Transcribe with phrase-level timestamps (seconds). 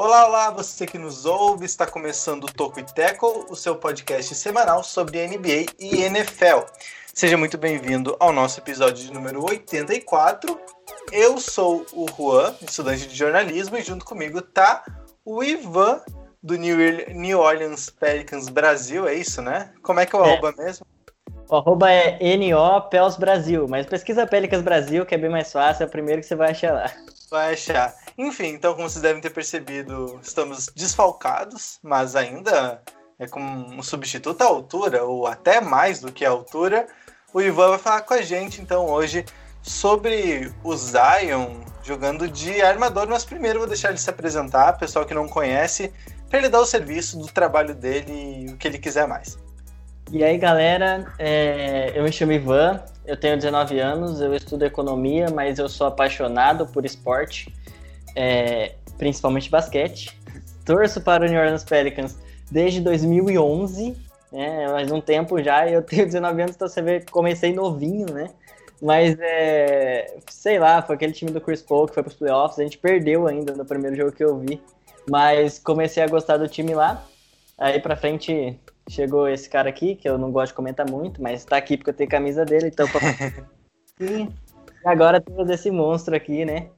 [0.00, 4.32] Olá, olá, você que nos ouve, está começando o Toco e Tackle, o seu podcast
[4.36, 6.60] semanal sobre NBA e NFL.
[7.12, 10.56] Seja muito bem-vindo ao nosso episódio de número 84.
[11.10, 14.84] Eu sou o Juan, estudante de jornalismo, e junto comigo tá
[15.24, 16.00] o Ivan,
[16.40, 19.72] do New Orleans Pelicans Brasil, é isso, né?
[19.82, 20.32] Como é que é o É.
[20.34, 20.86] arroba mesmo?
[21.48, 25.82] O arroba é NO Pels Brasil, mas pesquisa Pelicans Brasil, que é bem mais fácil,
[25.82, 26.92] é o primeiro que você vai achar lá.
[27.28, 27.96] Vai achar.
[28.18, 32.82] Enfim, então, como vocês devem ter percebido, estamos desfalcados, mas ainda
[33.16, 36.88] é com um substituto à altura, ou até mais do que a altura.
[37.32, 39.24] O Ivan vai falar com a gente, então, hoje,
[39.62, 45.14] sobre o Zion jogando de armador, mas primeiro vou deixar ele se apresentar, pessoal que
[45.14, 45.92] não conhece,
[46.28, 49.38] para ele dar o serviço do trabalho dele e o que ele quiser mais.
[50.10, 55.28] E aí, galera, é, eu me chamo Ivan, eu tenho 19 anos, eu estudo economia,
[55.30, 57.54] mas eu sou apaixonado por esporte,
[58.18, 60.18] é, principalmente basquete.
[60.64, 62.18] Torço para o New Orleans Pelicans
[62.50, 63.96] desde 2011,
[64.32, 67.52] né, faz um tempo já, e eu tenho 19 anos, então você vê que comecei
[67.54, 68.30] novinho, né?
[68.82, 72.58] Mas, é, sei lá, foi aquele time do Chris Paul que foi para os playoffs,
[72.58, 74.60] a gente perdeu ainda no primeiro jogo que eu vi,
[75.08, 77.04] mas comecei a gostar do time lá.
[77.56, 78.58] Aí pra frente
[78.88, 81.90] chegou esse cara aqui, que eu não gosto de comentar muito, mas tá aqui porque
[81.90, 82.86] eu tenho camisa dele, então.
[82.88, 83.00] pra-
[84.00, 84.28] e
[84.84, 86.68] agora temos esse monstro aqui, né?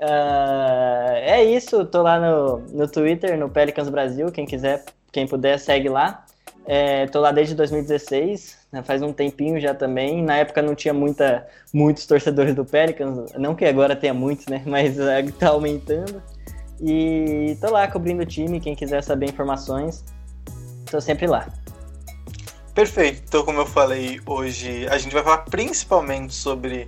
[0.00, 5.58] Ah, é isso, tô lá no, no Twitter, no Pelicans Brasil, quem quiser, quem puder,
[5.58, 6.24] segue lá.
[6.64, 10.22] É, tô lá desde 2016, né, faz um tempinho já também.
[10.22, 14.62] Na época não tinha muita, muitos torcedores do Pelicans, não que agora tenha muitos, né?
[14.66, 16.22] Mas é, tá aumentando.
[16.80, 20.04] E tô lá cobrindo o time, quem quiser saber informações,
[20.88, 21.48] tô sempre lá.
[22.72, 23.22] Perfeito.
[23.26, 26.84] Então, como eu falei hoje, a gente vai falar principalmente sobre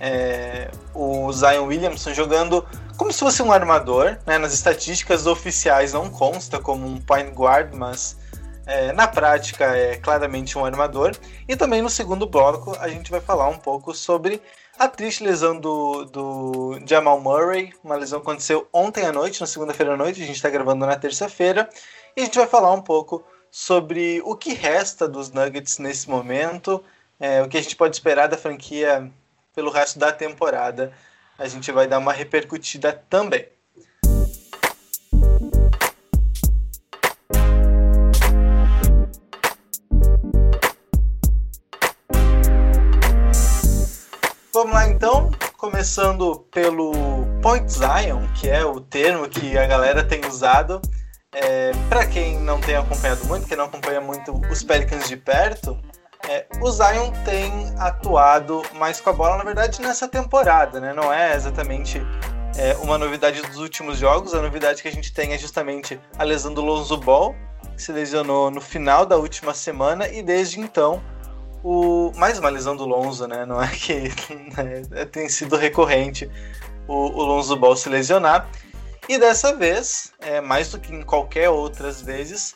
[0.00, 2.66] é, o Zion Williamson jogando
[2.96, 4.18] como se fosse um armador.
[4.26, 4.38] Né?
[4.38, 8.16] Nas estatísticas oficiais não consta como um point guard, mas
[8.66, 11.12] é, na prática é claramente um armador.
[11.48, 14.40] E também no segundo bloco a gente vai falar um pouco sobre
[14.78, 19.46] a triste lesão do, do Jamal Murray, uma lesão que aconteceu ontem à noite, na
[19.46, 21.68] segunda-feira à noite, a gente está gravando na terça-feira,
[22.16, 26.82] e a gente vai falar um pouco sobre o que resta dos Nuggets nesse momento,
[27.20, 29.08] é, o que a gente pode esperar da franquia
[29.54, 30.92] pelo resto da temporada.
[31.38, 33.48] A gente vai dar uma repercutida também.
[44.52, 46.92] Vamos lá então, começando pelo
[47.42, 50.80] Point Zion, que é o termo que a galera tem usado.
[51.34, 55.76] É, para quem não tem acompanhado muito, quem não acompanha muito os Pelicans de perto,
[56.28, 60.92] é, o Zion tem atuado mais com a bola, na verdade, nessa temporada, né?
[60.92, 62.00] Não é exatamente
[62.56, 64.34] é, uma novidade dos últimos jogos.
[64.34, 67.34] A novidade que a gente tem é justamente a lesão do Lonzo Ball,
[67.76, 71.02] que se lesionou no final da última semana, e desde então
[71.62, 73.44] o mais uma lesão do Lonzo, né?
[73.44, 74.12] Não é que
[74.56, 76.30] né, tem sido recorrente
[76.88, 78.48] o, o Lonzo Ball se lesionar.
[79.08, 82.54] E dessa vez, é, mais do que em qualquer outras vezes,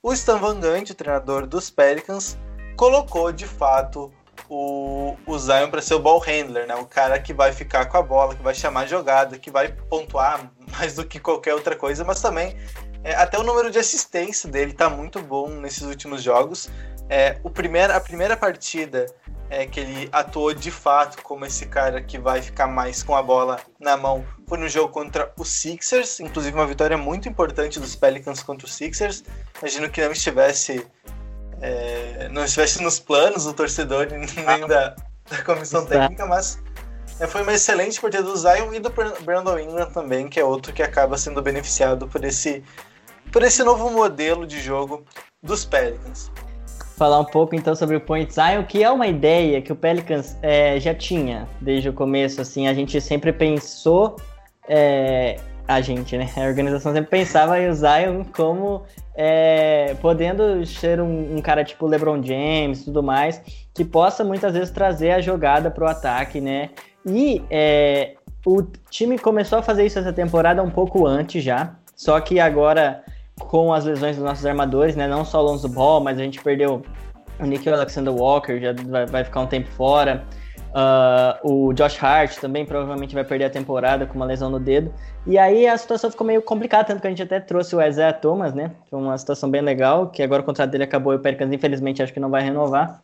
[0.00, 2.38] o Stan Van Gundy, treinador dos Pelicans,
[2.78, 4.10] colocou de fato
[4.48, 6.76] o, o Zion para ser o ball handler, né?
[6.76, 10.50] O cara que vai ficar com a bola, que vai chamar jogada, que vai pontuar
[10.78, 12.56] mais do que qualquer outra coisa, mas também
[13.02, 16.70] é, até o número de assistência dele tá muito bom nesses últimos jogos.
[17.10, 19.06] É, o primeiro, a primeira partida
[19.50, 23.22] é, que ele atuou de fato como esse cara que vai ficar mais com a
[23.22, 27.96] bola na mão foi no jogo contra os Sixers, inclusive uma vitória muito importante dos
[27.96, 29.24] Pelicans contra os Sixers.
[29.58, 30.86] Imagino que não estivesse
[31.60, 34.26] é, não estivesse nos planos do torcedor nem
[34.66, 34.94] da,
[35.30, 36.62] da comissão técnica, mas
[37.20, 38.92] é, foi uma excelente partida do Zion e do
[39.22, 42.62] Brandon Ingram também, que é outro que acaba sendo beneficiado por esse,
[43.32, 45.04] por esse novo modelo de jogo
[45.42, 46.30] dos Pelicans
[46.98, 50.36] falar um pouco então sobre o Point Zion, que é uma ideia que o Pelicans
[50.42, 52.40] é, já tinha desde o começo.
[52.40, 54.16] Assim, a gente sempre pensou,
[54.68, 55.36] é,
[55.68, 56.30] a gente, né?
[56.34, 58.82] A organização sempre pensava em o Zion como
[59.14, 63.42] é, podendo ser um, um, cara tipo LeBron James, tudo mais,
[63.74, 66.70] que possa muitas vezes trazer a jogada para o ataque, né?
[67.04, 68.14] E é,
[68.46, 73.04] o time começou a fazer isso essa temporada um pouco antes já, só que agora
[73.38, 75.06] com as lesões dos nossos armadores, né?
[75.06, 76.82] Não só o Lonzo Ball, mas a gente perdeu
[77.38, 80.24] O Nikhil Alexander Walker já vai, vai ficar um tempo fora.
[80.68, 84.92] Uh, o Josh Hart também provavelmente vai perder a temporada com uma lesão no dedo.
[85.26, 88.12] E aí a situação ficou meio complicada, tanto que a gente até trouxe o Isaiah
[88.12, 88.72] Thomas, né?
[88.90, 92.02] Foi uma situação bem legal, que agora o contrato dele acabou e o Pelicans infelizmente
[92.02, 93.02] acho que não vai renovar.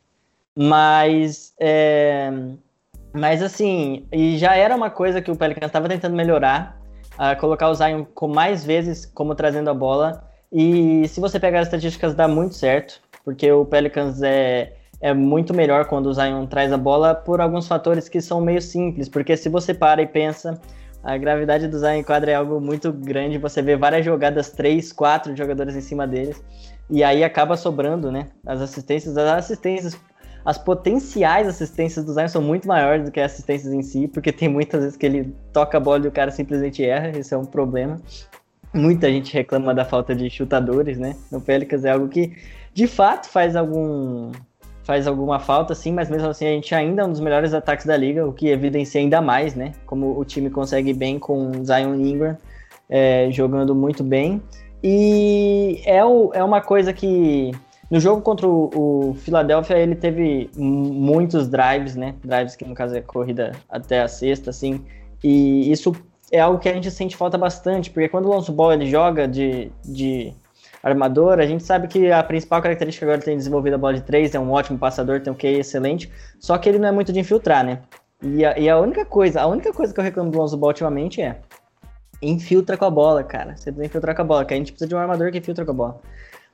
[0.56, 2.30] Mas, é...
[3.12, 6.80] mas assim, e já era uma coisa que o Pelicans estava tentando melhorar,
[7.14, 10.28] uh, colocar o Zion com mais vezes como trazendo a bola.
[10.52, 14.74] E se você pegar as estatísticas, dá muito certo, porque o Pelicans é
[15.04, 18.62] é muito melhor quando o Zion traz a bola por alguns fatores que são meio
[18.62, 20.58] simples, porque se você para e pensa,
[21.02, 24.94] a gravidade do Zion em quadra é algo muito grande, você vê várias jogadas, três,
[24.94, 26.42] quatro jogadores em cima deles,
[26.88, 28.28] e aí acaba sobrando, né?
[28.46, 30.00] As assistências, as assistências,
[30.42, 34.32] as potenciais assistências do Zion são muito maiores do que as assistências em si, porque
[34.32, 37.36] tem muitas vezes que ele toca a bola e o cara simplesmente erra, isso é
[37.36, 38.00] um problema.
[38.72, 41.14] Muita gente reclama da falta de chutadores, né?
[41.30, 42.34] No Pelicans é algo que
[42.72, 44.32] de fato faz algum
[44.84, 47.86] faz alguma falta, sim, mas mesmo assim a gente ainda é um dos melhores ataques
[47.86, 49.72] da liga, o que evidencia ainda mais, né?
[49.86, 52.36] Como o time consegue bem com Zion Ingram
[52.88, 54.42] é, jogando muito bem.
[54.82, 57.52] E é, o, é uma coisa que
[57.90, 62.14] no jogo contra o, o Philadelphia ele teve muitos drives, né?
[62.22, 64.84] Drives que no caso é corrida até a sexta, assim.
[65.22, 65.94] E isso
[66.30, 69.26] é algo que a gente sente falta bastante, porque quando o Lonzo Ball ele joga
[69.26, 70.34] de, de
[70.84, 74.34] armador, a gente sabe que a principal característica agora tem desenvolvido a bola de três,
[74.34, 77.18] é um ótimo passador, tem um QI excelente, só que ele não é muito de
[77.18, 77.80] infiltrar, né?
[78.22, 80.68] E a, e a única coisa, a única coisa que eu reclamo do Lonzo Ball
[80.68, 81.40] ultimamente é
[82.20, 83.56] infiltra com a bola, cara.
[83.56, 85.64] Você precisa infiltrar com a bola, que a gente precisa de um armador que infiltra
[85.64, 86.00] com a bola.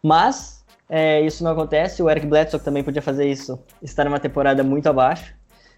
[0.02, 4.62] Mas é, isso não acontece, o Eric Bledsoe também podia fazer isso, estar numa temporada
[4.62, 5.34] muito abaixo.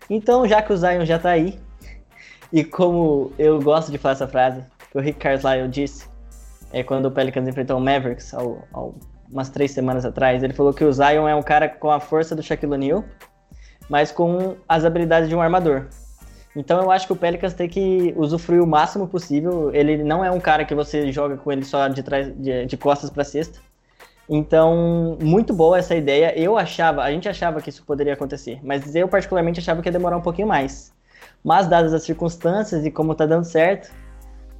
[0.08, 1.58] Então, já que o Zion já tá aí,
[2.52, 6.11] e como eu gosto de falar essa frase, que o Rick Carlisle disse,
[6.72, 8.94] é, quando o Pelicans enfrentou o Mavericks, ao, ao,
[9.30, 12.34] umas três semanas atrás, ele falou que o Zion é um cara com a força
[12.34, 13.04] do Shaquille O'Neal,
[13.88, 15.86] mas com as habilidades de um armador.
[16.54, 19.70] Então eu acho que o Pelicans tem que usufruir o máximo possível.
[19.74, 22.76] Ele não é um cara que você joga com ele só de, trás, de, de
[22.76, 23.58] costas para cesta.
[24.28, 26.38] Então, muito boa essa ideia.
[26.38, 29.92] Eu achava, a gente achava que isso poderia acontecer, mas eu particularmente achava que ia
[29.92, 30.92] demorar um pouquinho mais.
[31.42, 33.90] Mas dadas as circunstâncias e como tá dando certo,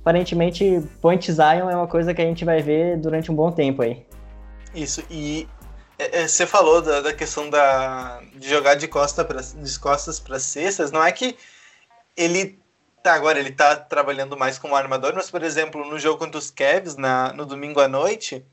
[0.03, 3.83] aparentemente Point Zion é uma coisa que a gente vai ver durante um bom tempo
[3.83, 4.05] aí.
[4.75, 5.49] Isso, e
[5.99, 10.19] é, é, você falou da, da, questão da, de jogar de, costa pra, de costas
[10.19, 11.37] para cestas, não é que
[12.17, 12.59] ele
[13.03, 16.51] tá agora ele tá trabalhando mais como armador, mas por exemplo, no jogo contra os
[16.51, 18.45] Cavs na, no domingo à noite,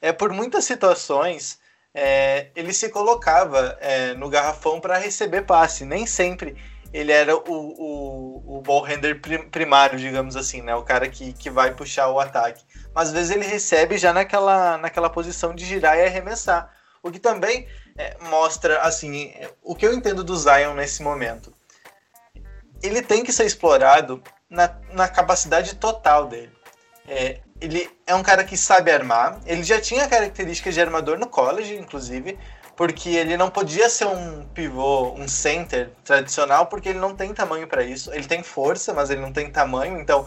[0.00, 1.58] é por muitas situações
[1.94, 6.56] é, ele se colocava é, no garrafão para receber passe, nem sempre
[6.96, 9.20] ele era o, o, o ball handler
[9.50, 10.74] primário, digamos assim, né?
[10.74, 12.64] O cara que, que vai puxar o ataque.
[12.94, 16.72] Mas às vezes ele recebe já naquela, naquela posição de girar e arremessar.
[17.02, 19.30] O que também é, mostra, assim,
[19.62, 21.52] o que eu entendo do Zion nesse momento.
[22.82, 26.52] Ele tem que ser explorado na, na capacidade total dele.
[27.06, 29.38] É, ele é um cara que sabe armar.
[29.44, 32.38] Ele já tinha características de armador no college, inclusive
[32.76, 37.66] porque ele não podia ser um pivô, um center tradicional, porque ele não tem tamanho
[37.66, 38.12] para isso.
[38.12, 40.26] Ele tem força, mas ele não tem tamanho, então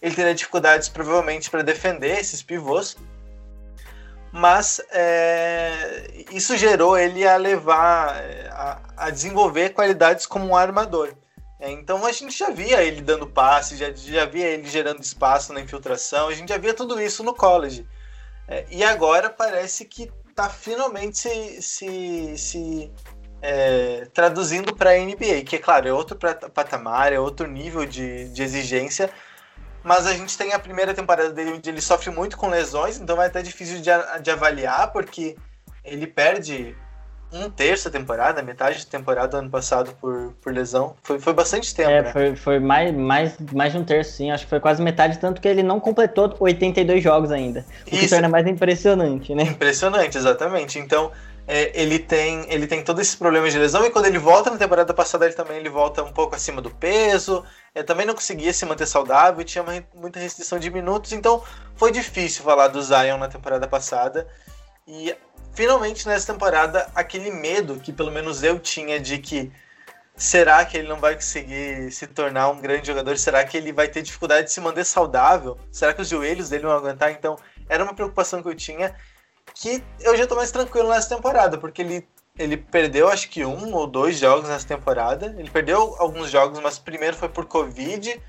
[0.00, 2.96] ele teria dificuldades provavelmente para defender esses pivôs.
[4.30, 8.14] Mas é, isso gerou ele a levar,
[8.52, 11.14] a, a, desenvolver qualidades como um armador.
[11.58, 15.52] É, então a gente já via ele dando passe, já, já via ele gerando espaço
[15.52, 17.84] na infiltração, a gente já via tudo isso no college.
[18.46, 22.92] É, e agora parece que está finalmente se, se, se
[23.42, 26.16] é, traduzindo para a NBA, que é claro, é outro
[26.54, 29.10] patamar, é outro nível de, de exigência,
[29.82, 33.16] mas a gente tem a primeira temporada dele onde ele sofre muito com lesões, então
[33.16, 33.90] vai até difícil de,
[34.22, 35.36] de avaliar, porque
[35.84, 36.76] ele perde
[37.32, 40.96] um terço da temporada, metade da temporada do ano passado por, por lesão.
[41.02, 42.12] Foi, foi bastante tempo, é, né?
[42.12, 44.30] Foi, foi mais, mais, mais de um terço, sim.
[44.30, 47.66] Acho que foi quase metade, tanto que ele não completou 82 jogos ainda.
[47.86, 48.00] O Isso.
[48.00, 49.42] que torna mais impressionante, né?
[49.42, 50.78] Impressionante, exatamente.
[50.78, 51.12] Então,
[51.46, 54.56] é, ele, tem, ele tem todo esse problema de lesão e quando ele volta na
[54.58, 57.44] temporada passada, ele também ele volta um pouco acima do peso.
[57.74, 61.42] É, também não conseguia se manter saudável, tinha uma, muita restrição de minutos, então
[61.74, 64.26] foi difícil falar do Zion na temporada passada.
[64.86, 65.14] E
[65.58, 69.50] finalmente nessa temporada aquele medo que pelo menos eu tinha de que
[70.16, 73.18] será que ele não vai conseguir se tornar um grande jogador?
[73.18, 75.58] Será que ele vai ter dificuldade de se manter saudável?
[75.72, 77.10] Será que os joelhos dele vão aguentar?
[77.10, 77.36] Então,
[77.68, 78.94] era uma preocupação que eu tinha
[79.52, 82.06] que eu já tô mais tranquilo nessa temporada, porque ele,
[82.38, 85.34] ele perdeu acho que um ou dois jogos nessa temporada.
[85.36, 88.22] Ele perdeu alguns jogos, mas primeiro foi por Covid.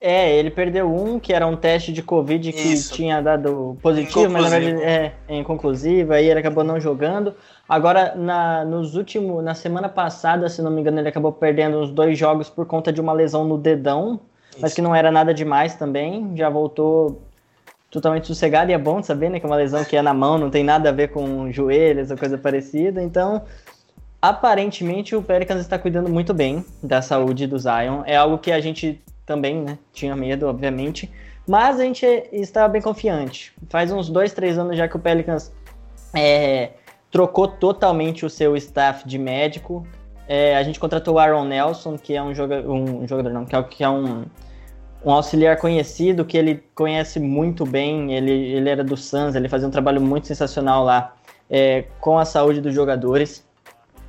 [0.00, 2.94] É, ele perdeu um, que era um teste de Covid que Isso.
[2.94, 7.34] tinha dado positivo, mas na verdade é, é inconclusivo, aí ele acabou não jogando.
[7.68, 11.90] Agora, na, nos últimos, na semana passada, se não me engano, ele acabou perdendo uns
[11.90, 14.20] dois jogos por conta de uma lesão no dedão,
[14.60, 14.76] mas Isso.
[14.76, 16.32] que não era nada demais também.
[16.36, 17.20] Já voltou
[17.90, 19.40] totalmente sossegado e é bom saber, né?
[19.40, 22.12] Que é uma lesão que é na mão, não tem nada a ver com joelhos
[22.12, 23.02] ou coisa parecida.
[23.02, 23.42] Então,
[24.22, 28.02] aparentemente, o Pelicans está cuidando muito bem da saúde do Zion.
[28.06, 29.78] É algo que a gente também, né?
[29.92, 31.12] Tinha medo, obviamente.
[31.46, 33.52] Mas a gente estava bem confiante.
[33.68, 35.52] Faz uns dois, três anos já que o Pelicans
[36.16, 36.70] é,
[37.10, 39.86] trocou totalmente o seu staff de médico.
[40.26, 43.54] É, a gente contratou o Aaron Nelson, que é um, joga um jogador, não, que
[43.54, 44.24] é, que é um,
[45.04, 48.14] um auxiliar conhecido, que ele conhece muito bem.
[48.14, 51.14] Ele, ele era do Suns, ele fazia um trabalho muito sensacional lá
[51.50, 53.46] é, com a saúde dos jogadores.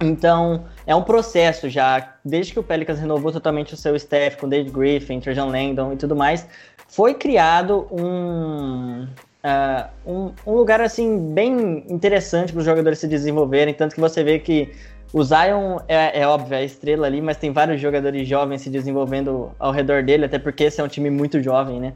[0.02, 4.48] Então, é um processo já, desde que o Pelicans renovou totalmente o seu staff com
[4.48, 6.48] David Griffin, Trajan Langdon e tudo mais,
[6.88, 13.74] foi criado um, uh, um, um, lugar assim bem interessante para os jogadores se desenvolverem,
[13.74, 14.72] tanto que você vê que
[15.12, 18.70] o Zion é, é óbvio, é a estrela ali, mas tem vários jogadores jovens se
[18.70, 21.94] desenvolvendo ao redor dele, até porque esse é um time muito jovem, né?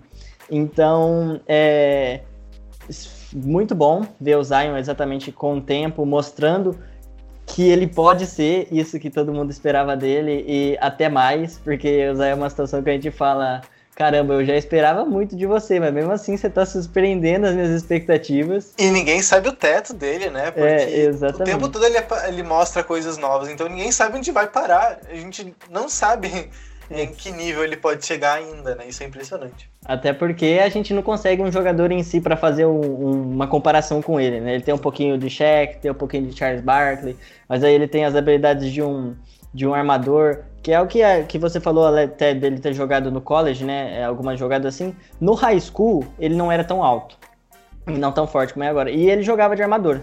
[0.49, 2.21] Então, é
[3.33, 6.77] muito bom ver o Zion exatamente com o tempo, mostrando
[7.45, 12.15] que ele pode ser isso que todo mundo esperava dele e até mais, porque o
[12.15, 13.61] Zion é uma situação que a gente fala,
[13.95, 17.69] caramba, eu já esperava muito de você, mas mesmo assim você tá surpreendendo as minhas
[17.69, 18.73] expectativas.
[18.77, 20.51] E ninguém sabe o teto dele, né?
[20.51, 21.41] Porque é, exatamente.
[21.41, 21.97] o tempo todo ele,
[22.27, 24.99] ele mostra coisas novas, então ninguém sabe onde vai parar.
[25.09, 26.49] A gente não sabe
[27.01, 28.85] em que nível ele pode chegar ainda, né?
[28.87, 29.69] Isso é impressionante.
[29.85, 33.47] Até porque a gente não consegue um jogador em si para fazer um, um, uma
[33.47, 34.55] comparação com ele, né?
[34.55, 37.87] Ele tem um pouquinho de Shaq, tem um pouquinho de Charles Barkley, mas aí ele
[37.87, 39.15] tem as habilidades de um,
[39.53, 43.11] de um armador, que é o que, é, que você falou até dele ter jogado
[43.11, 44.03] no college, né?
[44.05, 44.95] Algumas jogadas assim.
[45.19, 47.17] No high school, ele não era tão alto,
[47.85, 48.89] não tão forte como é agora.
[48.89, 49.99] E ele jogava de armador.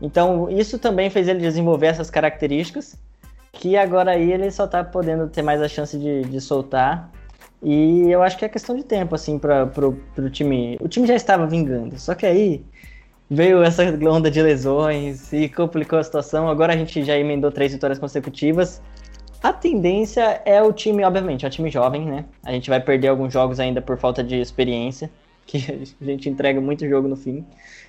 [0.00, 2.98] Então, isso também fez ele desenvolver essas características,
[3.54, 7.10] que agora aí ele só tá podendo ter mais a chance de, de soltar.
[7.62, 10.76] E eu acho que é questão de tempo, assim, para pro, pro time.
[10.80, 12.64] O time já estava vingando, só que aí
[13.30, 16.48] veio essa onda de lesões e complicou a situação.
[16.48, 18.82] Agora a gente já emendou três vitórias consecutivas.
[19.42, 22.24] A tendência é o time, obviamente, é um time jovem, né?
[22.44, 25.10] A gente vai perder alguns jogos ainda por falta de experiência,
[25.46, 27.46] que a gente entrega muito jogo no fim,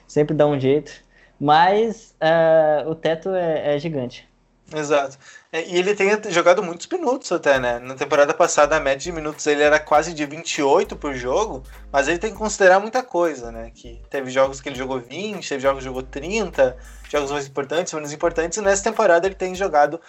[0.07, 0.91] sempre dá um jeito.
[1.39, 4.27] Mas uh, o teto é, é gigante.
[4.73, 5.17] Exato.
[5.63, 7.79] E ele tem jogado muitos minutos até, né?
[7.79, 12.07] Na temporada passada a média de minutos ele era quase de 28 por jogo, mas
[12.07, 13.71] ele tem que considerar muita coisa, né?
[13.73, 16.75] Que teve jogos que ele jogou 20, teve jogos que jogou 30,
[17.09, 20.01] jogos mais importantes, menos importantes, e nessa temporada ele tem jogado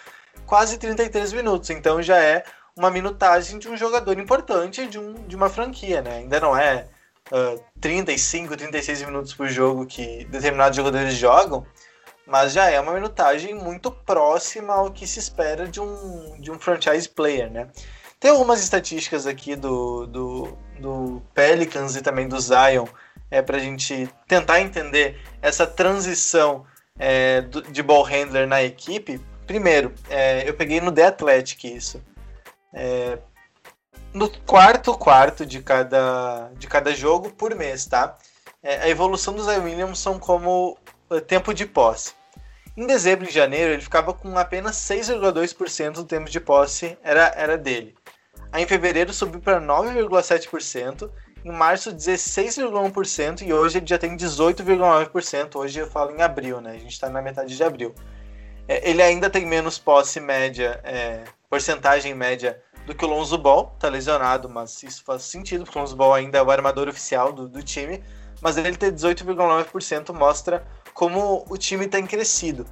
[0.45, 2.43] quase 33 minutos, então já é
[2.75, 6.17] uma minutagem de um jogador importante de, um, de uma franquia, né?
[6.17, 6.87] Ainda não é
[7.31, 11.65] uh, 35, 36 minutos por jogo que determinados jogadores jogam,
[12.27, 16.59] mas já é uma minutagem muito próxima ao que se espera de um, de um
[16.59, 17.69] franchise player, né?
[18.19, 22.85] Tem algumas estatísticas aqui do, do, do Pelicans e também do Zion
[23.31, 26.65] é, para a gente tentar entender essa transição
[26.99, 29.21] é, do, de ball handler na equipe.
[29.45, 32.03] Primeiro, é, eu peguei no The Athletic isso.
[32.73, 33.19] É,
[34.13, 38.17] no quarto quarto de cada, de cada jogo por mês, tá?
[38.61, 40.77] É, a evolução do Zion Williamson como
[41.27, 42.16] tempo de posse.
[42.77, 47.57] Em dezembro e janeiro, ele ficava com apenas 6,2% do tempo de posse era, era
[47.57, 47.95] dele.
[48.51, 51.09] Aí em fevereiro subiu para 9,7%,
[51.43, 55.55] em março 16,1% e hoje ele já tem 18,9%.
[55.55, 56.69] Hoje eu falo em abril, né?
[56.69, 57.95] A gente está na metade de abril.
[58.67, 63.75] É, ele ainda tem menos posse média, é, porcentagem média do que o Lonzo Ball,
[63.79, 67.33] tá lesionado, mas isso faz sentido, porque o Lonzo Ball ainda é o armador oficial
[67.33, 68.03] do, do time,
[68.39, 70.63] mas ele ter 18,9% mostra
[70.97, 72.65] como o time tem crescido.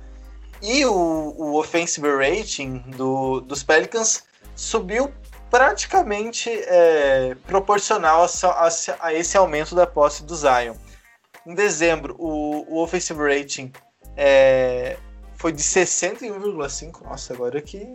[0.60, 4.24] E o, o offensive rating do, dos Pelicans
[4.55, 5.13] subiu
[5.51, 10.74] praticamente é, proporcional a, a, a, esse aumento da posse do Zion.
[11.46, 13.72] Em dezembro, o, o offensive rating
[14.17, 14.98] é,
[15.36, 17.03] foi de 61,5%.
[17.03, 17.94] Nossa, agora que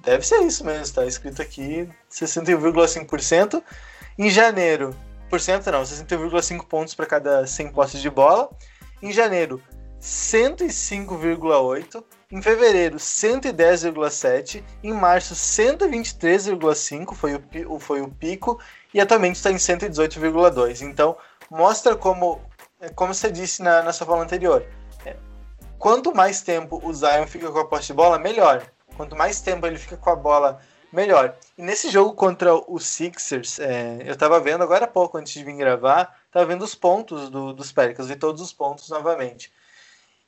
[0.00, 3.62] deve ser isso mesmo, está escrito aqui 61,5%.
[4.18, 4.96] Em janeiro,
[5.28, 8.48] por cento não, 61,5 pontos para cada 100 posses de bola.
[9.02, 9.60] Em janeiro,
[10.00, 12.04] 105,8.
[12.30, 14.62] Em fevereiro, 110,7.
[14.82, 17.34] Em março, 123,5 foi
[17.66, 18.58] o, foi o pico.
[18.94, 20.82] E atualmente está em 118,2.
[20.82, 21.16] Então,
[21.50, 22.40] mostra como,
[22.94, 24.64] como você disse na, na sua fala anterior,
[25.04, 25.16] é,
[25.78, 28.62] quanto mais tempo o Zion fica com a posse de bola, melhor.
[28.96, 30.60] Quanto mais tempo ele fica com a bola
[30.92, 31.34] melhor.
[31.58, 35.42] E nesse jogo contra o Sixers, é, eu tava vendo agora há pouco, antes de
[35.42, 39.52] vir gravar, tava vendo os pontos do, dos Pelicans, vi todos os pontos novamente.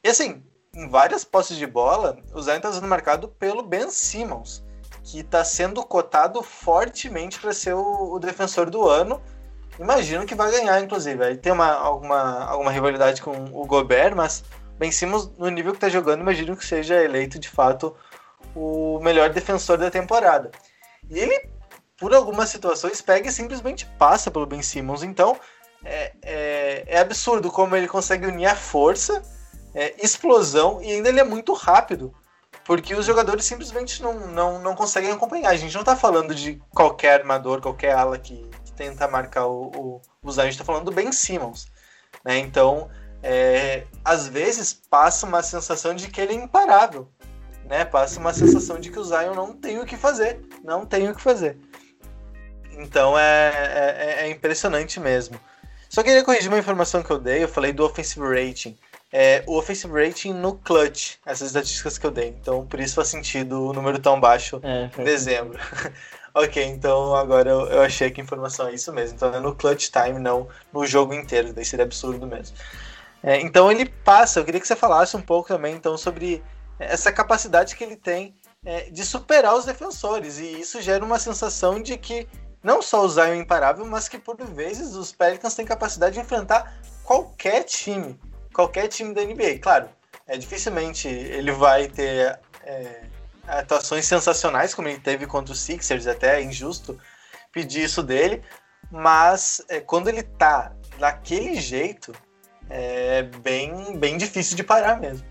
[0.04, 0.44] E assim,
[0.74, 4.62] em várias posses de bola, o Zion tá sendo marcado pelo Ben Simmons,
[5.02, 9.20] que está sendo cotado fortemente para ser o, o, defensor do ano.
[9.78, 11.24] Imagino que vai ganhar, inclusive.
[11.24, 14.44] Aí tem uma, alguma, alguma rivalidade com o Gobert, mas
[14.78, 17.96] Ben Simmons, no nível que está jogando, imagino que seja eleito de fato
[18.54, 20.50] o melhor defensor da temporada.
[21.10, 21.48] E ele,
[21.98, 25.02] por algumas situações, pega e simplesmente passa pelo Ben Simmons.
[25.02, 25.38] Então,
[25.84, 29.22] é, é, é absurdo como ele consegue unir a força,
[29.74, 32.14] é, explosão, e ainda ele é muito rápido.
[32.64, 35.50] Porque os jogadores simplesmente não, não, não conseguem acompanhar.
[35.50, 39.70] A gente não está falando de qualquer armador, qualquer ala que, que tenta marcar o,
[39.74, 40.42] o, o Zion.
[40.42, 41.66] A gente está falando do Ben Simmons.
[42.24, 42.38] Né?
[42.38, 42.88] Então,
[43.22, 47.06] é, às vezes passa uma sensação de que ele é imparável
[47.66, 47.84] né?
[47.84, 51.14] Passa uma sensação de que o Zion não tem o que fazer, não tem o
[51.14, 51.58] que fazer.
[52.72, 55.40] Então é, é, é impressionante mesmo.
[55.94, 58.76] Só queria corrigir uma informação que eu dei, eu falei do offensive rating.
[59.12, 62.30] É, o offensive rating no clutch, essas estatísticas que eu dei.
[62.30, 65.56] Então, por isso faz sentido o número tão baixo é, em dezembro.
[66.34, 69.14] ok, então agora eu, eu, achei que a informação é isso mesmo.
[69.14, 71.52] Então é no clutch time, não no jogo inteiro.
[71.52, 72.56] Daí seria absurdo mesmo.
[73.22, 76.42] É, então ele passa, eu queria que você falasse um pouco também então sobre
[76.76, 78.34] essa capacidade que ele tem
[78.64, 80.38] é, de superar os defensores.
[80.38, 82.26] E isso gera uma sensação de que
[82.64, 86.20] não só o Zion é imparável, mas que por vezes os Pelicans têm capacidade de
[86.20, 88.18] enfrentar qualquer time,
[88.54, 89.58] qualquer time da NBA.
[89.60, 89.88] Claro,
[90.26, 93.02] é, dificilmente ele vai ter é,
[93.46, 96.98] atuações sensacionais como ele teve contra os Sixers, até é injusto
[97.52, 98.42] pedir isso dele,
[98.90, 102.12] mas é, quando ele tá daquele jeito,
[102.70, 105.26] é bem, bem difícil de parar mesmo.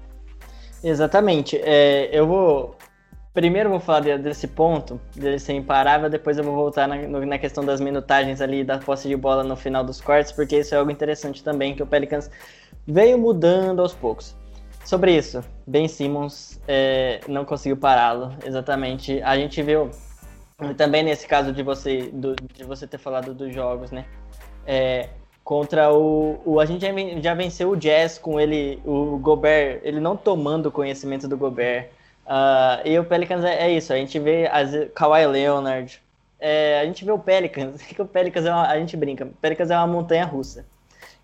[0.83, 1.57] Exatamente.
[1.57, 2.77] É, eu vou.
[3.33, 7.65] Primeiro vou falar desse ponto, dele ser imparável, depois eu vou voltar na, na, questão
[7.65, 10.91] das minutagens ali, da posse de bola no final dos quartos, porque isso é algo
[10.91, 12.29] interessante também, que o Pelicans
[12.85, 14.35] veio mudando aos poucos.
[14.85, 19.19] Sobre isso, Ben Simmons é, não conseguiu pará-lo, exatamente.
[19.23, 19.89] A gente viu
[20.77, 24.05] também nesse caso de você, do, de você ter falado dos jogos, né?
[24.67, 25.09] É,
[25.43, 26.85] contra o, o, a gente
[27.21, 31.89] já venceu o Jazz com ele o Gobert ele não tomando conhecimento do Gobert
[32.25, 36.01] uh, e o Pelicans é, é, isso a gente vê as Kawhi Leonard
[36.39, 39.29] é, a gente vê o Pelicans que o Pelicans é uma, a gente brinca o
[39.29, 40.65] Pelicans é uma montanha russa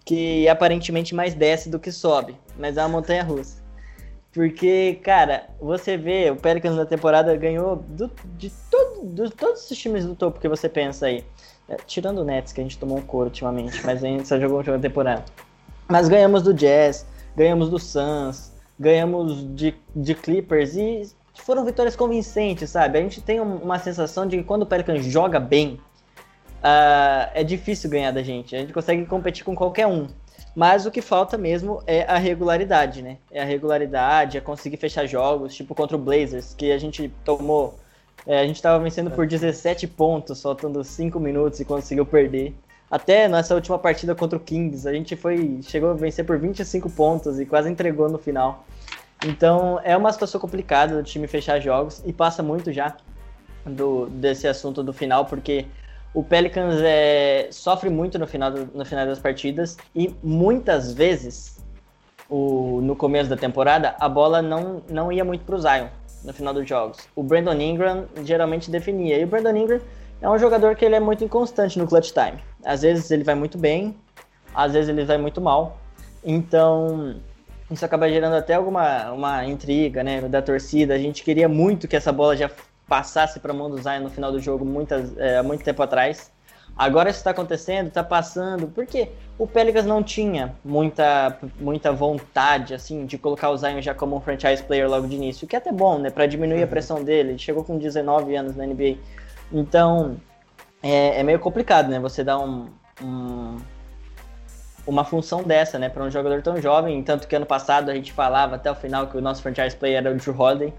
[0.05, 3.61] que aparentemente mais desce do que sobe mas é uma montanha russa
[4.33, 9.77] porque cara você vê o Pelicans na temporada ganhou do, de todo, de todos os
[9.77, 11.23] times do topo que você pensa aí
[11.69, 14.39] é, tirando o Nets, que a gente tomou um couro ultimamente, mas a gente só
[14.39, 15.23] jogou jogo da temporada.
[15.87, 22.69] Mas ganhamos do Jazz, ganhamos do Suns, ganhamos de, de Clippers e foram vitórias convincentes,
[22.69, 22.97] sabe?
[22.97, 25.79] A gente tem uma sensação de que quando o Pelicans joga bem,
[26.59, 28.55] uh, é difícil ganhar da gente.
[28.55, 30.07] A gente consegue competir com qualquer um.
[30.55, 33.17] Mas o que falta mesmo é a regularidade, né?
[33.31, 37.77] É a regularidade, é conseguir fechar jogos, tipo contra o Blazers, que a gente tomou
[38.25, 42.53] é, a gente estava vencendo por 17 pontos, faltando 5 minutos e conseguiu perder.
[42.89, 46.89] Até nessa última partida contra o Kings, a gente foi chegou a vencer por 25
[46.89, 48.65] pontos e quase entregou no final.
[49.25, 52.95] Então é uma situação complicada do time fechar jogos e passa muito já
[53.65, 55.67] do, desse assunto do final, porque
[56.13, 61.63] o Pelicans é, sofre muito no final, no final das partidas e muitas vezes
[62.27, 65.87] o, no começo da temporada a bola não, não ia muito para o Zion
[66.23, 67.07] no final dos jogos.
[67.15, 69.17] O Brandon Ingram geralmente definia.
[69.17, 69.81] E o Brandon Ingram
[70.21, 72.48] é um jogador que ele é muito inconstante no clutch time.
[72.63, 73.95] Às vezes ele vai muito bem,
[74.53, 75.79] às vezes ele vai muito mal.
[76.23, 77.15] Então,
[77.71, 80.93] isso acaba gerando até alguma uma intriga, né, da torcida.
[80.93, 82.49] A gente queria muito que essa bola já
[82.87, 86.31] passasse para a mão do Zion no final do jogo muitas, é, muito tempo atrás.
[86.75, 93.05] Agora isso está acontecendo, está passando, porque o Pelicans não tinha muita, muita vontade assim
[93.05, 95.59] de colocar o Zion já como um franchise player logo de início, o que é
[95.59, 96.63] até bom, né, para diminuir uhum.
[96.63, 97.31] a pressão dele.
[97.31, 98.97] Ele chegou com 19 anos na NBA,
[99.51, 100.17] então
[100.81, 101.99] é, é meio complicado, né?
[101.99, 102.69] Você dar um,
[103.01, 103.57] um
[104.87, 107.03] uma função dessa, né, para um jogador tão jovem.
[107.03, 109.97] Tanto que ano passado a gente falava até o final que o nosso franchise player
[109.97, 110.73] era o Drew Holiday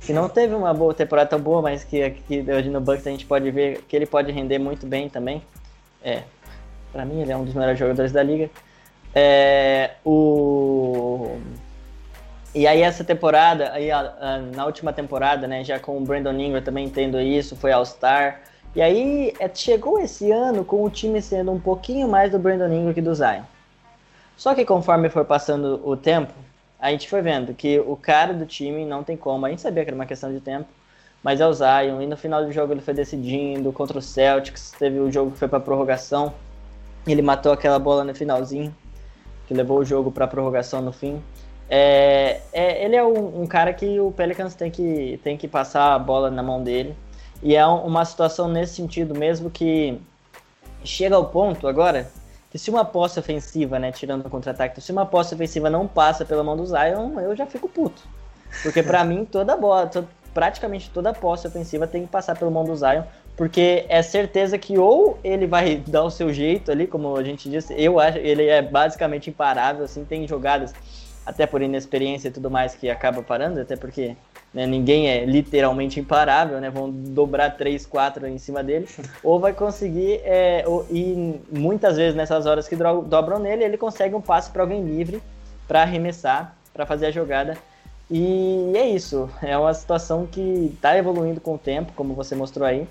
[0.00, 3.10] que não teve uma boa temporada tão boa, mas que aqui hoje no Bucks a
[3.10, 5.42] gente pode ver que ele pode render muito bem também.
[6.02, 6.22] É,
[6.92, 8.50] para mim ele é um dos melhores jogadores da liga.
[9.14, 11.38] É, o
[12.54, 16.32] e aí essa temporada, aí a, a, na última temporada, né, já com o Brandon
[16.32, 18.40] Ingram também tendo isso, foi All-Star.
[18.76, 22.70] E aí é, chegou esse ano com o time sendo um pouquinho mais do Brandon
[22.70, 23.42] Ingram que do Zion.
[24.36, 26.34] Só que conforme foi passando o tempo,
[26.78, 29.46] a gente foi vendo que o cara do time não tem como.
[29.46, 30.68] A gente sabia que era uma questão de tempo,
[31.22, 32.02] mas é o Zion.
[32.02, 34.74] E no final do jogo ele foi decidindo contra o Celtics.
[34.78, 36.34] Teve o jogo que foi para prorrogação.
[37.06, 38.76] Ele matou aquela bola no finalzinho,
[39.46, 41.22] que levou o jogo para prorrogação no fim.
[41.66, 45.94] É, é, ele é um, um, cara que o Pelicans tem que, tem que passar
[45.94, 46.94] a bola na mão dele.
[47.42, 50.00] E é uma situação nesse sentido mesmo que
[50.84, 52.08] chega ao ponto agora
[52.50, 56.24] que se uma posse ofensiva, né, tirando o contra-ataque, se uma posse ofensiva não passa
[56.24, 58.02] pela mão do Zion, eu já fico puto.
[58.62, 62.64] Porque para mim toda bola, to, praticamente toda posse ofensiva tem que passar pela mão
[62.64, 63.02] do Zion,
[63.36, 67.50] porque é certeza que ou ele vai dar o seu jeito ali, como a gente
[67.50, 70.72] disse, eu acho, ele é basicamente imparável, assim, tem jogadas
[71.26, 74.16] até por inexperiência e tudo mais que acaba parando, até porque
[74.56, 76.70] né, ninguém é literalmente imparável, né?
[76.70, 78.88] Vão dobrar três, quatro em cima dele,
[79.22, 84.14] ou vai conseguir é, ou, e muitas vezes nessas horas que dobram nele, ele consegue
[84.14, 85.22] um passe para alguém livre
[85.68, 87.58] para arremessar, para fazer a jogada.
[88.10, 92.66] E é isso, é uma situação que está evoluindo com o tempo, como você mostrou
[92.66, 92.88] aí,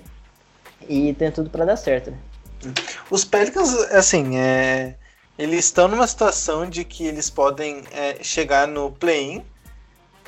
[0.88, 2.12] e tem tudo para dar certo.
[2.12, 2.18] Né?
[3.10, 4.94] Os Pelicans, assim, é
[5.36, 9.44] eles estão numa situação de que eles podem é, chegar no play-in.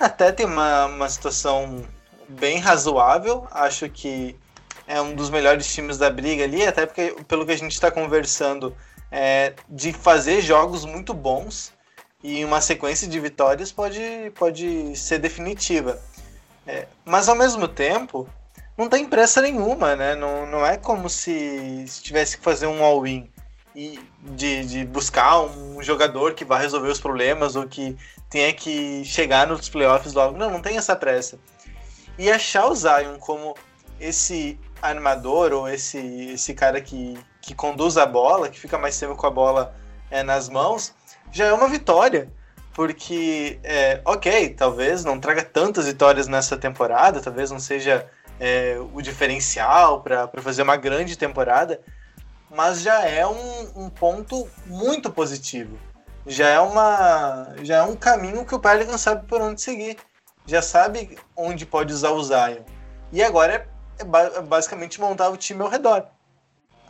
[0.01, 1.85] Até tem uma, uma situação
[2.29, 3.47] bem razoável.
[3.51, 4.37] Acho que
[4.87, 7.91] é um dos melhores times da briga ali, até porque, pelo que a gente está
[7.91, 8.75] conversando,
[9.11, 11.73] é, de fazer jogos muito bons
[12.23, 16.01] e uma sequência de vitórias pode, pode ser definitiva.
[16.67, 18.29] É, mas ao mesmo tempo,
[18.77, 20.15] não tem pressa nenhuma, né?
[20.15, 23.31] Não, não é como se, se tivesse que fazer um all-in
[23.75, 27.97] e de, de buscar um jogador que vai resolver os problemas ou que
[28.29, 30.37] tenha que chegar nos playoffs logo.
[30.37, 31.39] Não, não tem essa pressa.
[32.19, 33.55] E achar o Zion como
[34.01, 35.99] esse armador ou esse,
[36.33, 39.75] esse cara que, que conduz a bola, que fica mais tempo com a bola
[40.11, 40.95] é, nas mãos,
[41.33, 42.33] já é uma vitória.
[42.75, 49.03] Porque, é, ok, talvez não traga tantas vitórias nessa temporada, talvez não seja é, o
[49.03, 51.81] diferencial para fazer uma grande temporada,
[52.49, 55.77] mas já é um, um, ponto muito positivo.
[56.29, 59.97] Já é, uma, já é um caminho que o Pelicans sabe por onde seguir.
[60.47, 62.63] Já sabe onde pode usar o Zion.
[63.11, 63.67] E agora
[63.99, 66.07] é, é basicamente montar o time ao redor.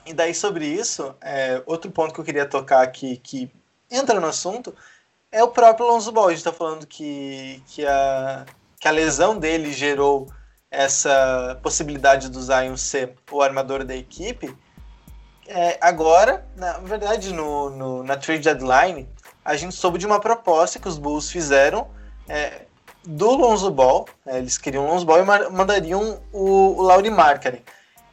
[0.04, 3.48] E daí sobre isso, é, outro ponto que eu queria tocar aqui, que
[3.88, 4.74] entra no assunto,
[5.30, 6.26] é o próprio Alonso Ball.
[6.26, 8.44] A gente está falando que, que, a,
[8.80, 10.28] que a lesão dele gerou
[10.68, 14.54] essa possibilidade do Zion ser o armador da equipe,
[15.48, 19.08] é, agora, na verdade, no, no, na trade deadline,
[19.48, 21.88] a gente soube de uma proposta que os Bulls fizeram
[22.28, 22.66] é,
[23.02, 24.06] do Lonzo Ball.
[24.26, 27.62] É, eles queriam o Lonzo Ball e mandariam o, o Laurie Markkanen.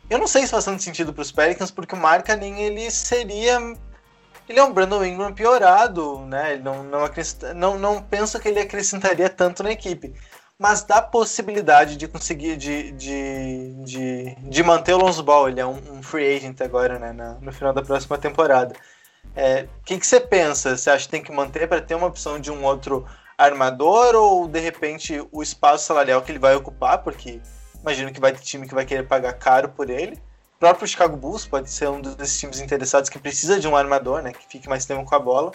[0.10, 3.60] Eu não sei se faz tanto sentido para os Pelicans, porque o Markkanen ele seria
[4.48, 6.54] ele é um Brandon Ingram piorado, né?
[6.54, 7.02] Ele não, não,
[7.56, 10.14] não, não pensa que ele acrescentaria tanto na equipe
[10.58, 15.50] mas dá possibilidade de conseguir de, de, de, de manter o Lonzo Ball.
[15.50, 18.74] Ele é um, um free agent agora, né, na, no final da próxima temporada.
[19.36, 20.78] É, o que, que você pensa?
[20.78, 23.06] Você acha que tem que manter para ter uma opção de um outro
[23.38, 27.00] armador ou de repente o espaço salarial que ele vai ocupar?
[27.00, 27.42] Porque
[27.82, 30.16] imagino que vai ter time que vai querer pagar caro por ele.
[30.56, 34.22] O próprio Chicago Bulls pode ser um desses times interessados que precisa de um armador,
[34.22, 35.52] né, que fique mais tempo com a bola.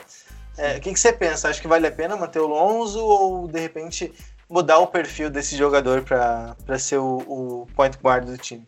[0.58, 1.48] É, o que, que você pensa?
[1.48, 4.12] Acha que vale a pena manter o Lonzo ou de repente
[4.48, 8.66] mudar o perfil desse jogador para ser o, o, point guard do time?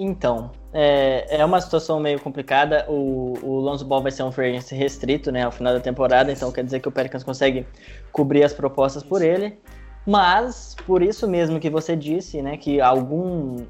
[0.00, 2.86] Então, é, é uma situação meio complicada.
[2.88, 6.52] O, o Lonzo Ball vai ser um free restrito né, ao final da temporada, então
[6.52, 7.66] quer dizer que o Pelicans consegue
[8.12, 9.58] cobrir as propostas por ele.
[10.06, 13.66] Mas, por isso mesmo que você disse, né, que algum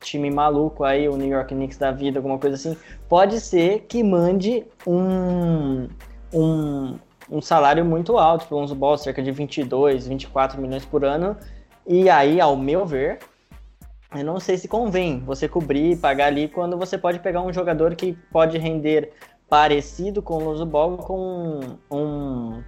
[0.00, 2.76] time maluco aí, o New York Knicks da vida, alguma coisa assim,
[3.08, 5.88] pode ser que mande um,
[6.32, 6.94] um,
[7.28, 11.36] um salário muito alto para o Lonzo Ball, cerca de 22, 24 milhões por ano.
[11.84, 13.18] E aí, ao meu ver,
[14.14, 17.52] eu não sei se convém você cobrir e pagar ali quando você pode pegar um
[17.52, 19.12] jogador que pode render
[19.48, 22.62] parecido com o Ball com um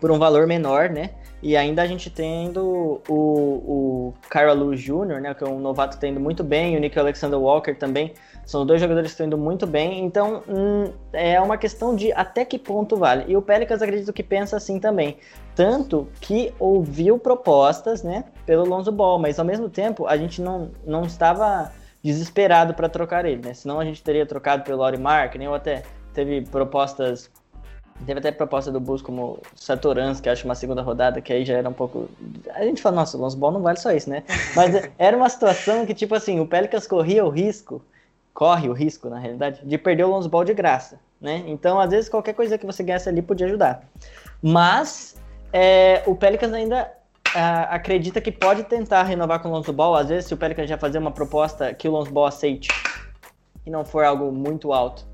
[0.00, 1.10] por um valor menor, né?
[1.46, 5.32] E ainda a gente tendo o, o Kyra Jr., né?
[5.32, 9.10] Que é um novato tendo muito bem, o Nick Alexander Walker também são dois jogadores
[9.10, 13.26] que estão indo muito bem, então hum, é uma questão de até que ponto vale.
[13.28, 15.18] E o Pelicans acredito que pensa assim também.
[15.54, 20.72] Tanto que ouviu propostas, né, pelo Lonzo Ball, mas ao mesmo tempo a gente não,
[20.84, 21.70] não estava
[22.02, 23.54] desesperado para trocar ele, né?
[23.54, 27.30] Senão a gente teria trocado pelo Laurie Mark, nem ou até teve propostas
[28.04, 31.54] Teve até proposta do Bulls como Satorans, que acho uma segunda rodada, que aí já
[31.54, 32.08] era um pouco.
[32.54, 34.22] A gente fala, nossa, o Lonzo Ball não vale só isso, né?
[34.54, 37.82] Mas era uma situação que, tipo assim, o Pelicans corria o risco
[38.36, 41.42] corre o risco, na realidade, de perder o Lonzo Ball de graça, né?
[41.46, 43.82] Então, às vezes, qualquer coisa que você ganhasse ali podia ajudar.
[44.42, 45.16] Mas
[45.50, 46.92] é, o Pelicans ainda
[47.70, 49.94] acredita que pode tentar renovar com o Lonzo Ball.
[49.94, 52.68] Às vezes, se o Pelicans já fazer uma proposta que o Lonzo Ball aceite
[53.64, 55.06] e não for algo muito alto,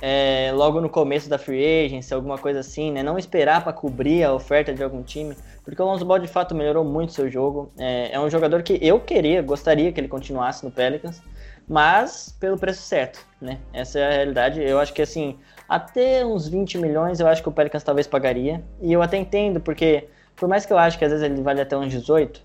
[0.00, 3.02] é, logo no começo da free agency, alguma coisa assim, né?
[3.02, 6.54] Não esperar para cobrir a oferta de algum time, porque o Lonzo Ball de fato
[6.54, 7.72] melhorou muito seu jogo.
[7.76, 11.20] É, é, um jogador que eu queria, gostaria que ele continuasse no Pelicans,
[11.68, 13.58] mas pelo preço certo, né?
[13.72, 14.62] Essa é a realidade.
[14.62, 15.36] Eu acho que assim,
[15.68, 19.60] até uns 20 milhões eu acho que o Pelicans talvez pagaria, e eu até entendo,
[19.60, 22.40] porque por mais que eu acho que às vezes ele vale até uns 18,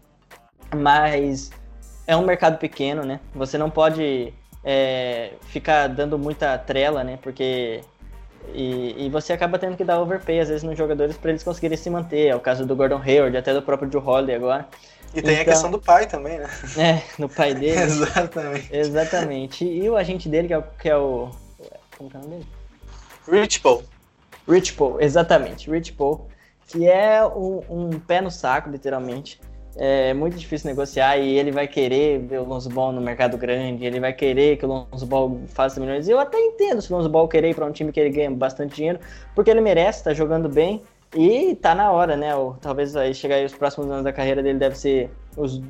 [0.75, 1.51] mas
[2.07, 3.19] é um mercado pequeno, né?
[3.35, 4.33] Você não pode
[4.63, 7.19] é, ficar dando muita trela, né?
[7.21, 7.82] Porque.
[8.54, 11.78] E, e, você acaba tendo que dar overpay às vezes nos jogadores para eles conseguirem
[11.78, 12.28] se manter.
[12.28, 14.67] É o caso do Gordon Hayward, até do próprio Joe Holiday agora.
[15.13, 16.49] E tem então, a questão do pai também, né?
[16.78, 17.80] É, no pai dele.
[17.80, 18.76] Exatamente.
[18.76, 19.65] Exatamente.
[19.65, 20.63] E o agente dele, que é o.
[20.80, 21.32] Que é o
[21.97, 22.47] como é o nome dele?
[23.30, 23.84] Rich Paul.
[24.47, 25.69] Rich Paul, exatamente.
[25.69, 26.28] Rich Paul,
[26.67, 29.39] que é um, um pé no saco, literalmente
[29.75, 33.86] é muito difícil negociar e ele vai querer ver o Lonzo Ball no mercado grande,
[33.86, 36.07] ele vai querer que o Lonzo Ball faça milhões.
[36.07, 38.31] Eu até entendo se o Lonzo Ball querer ir para um time que ele ganha
[38.31, 38.99] bastante dinheiro,
[39.33, 40.83] porque ele merece, tá jogando bem
[41.15, 42.36] e tá na hora, né?
[42.36, 45.62] Ou, talvez aí chegar aí os próximos anos da carreira dele deve ser os,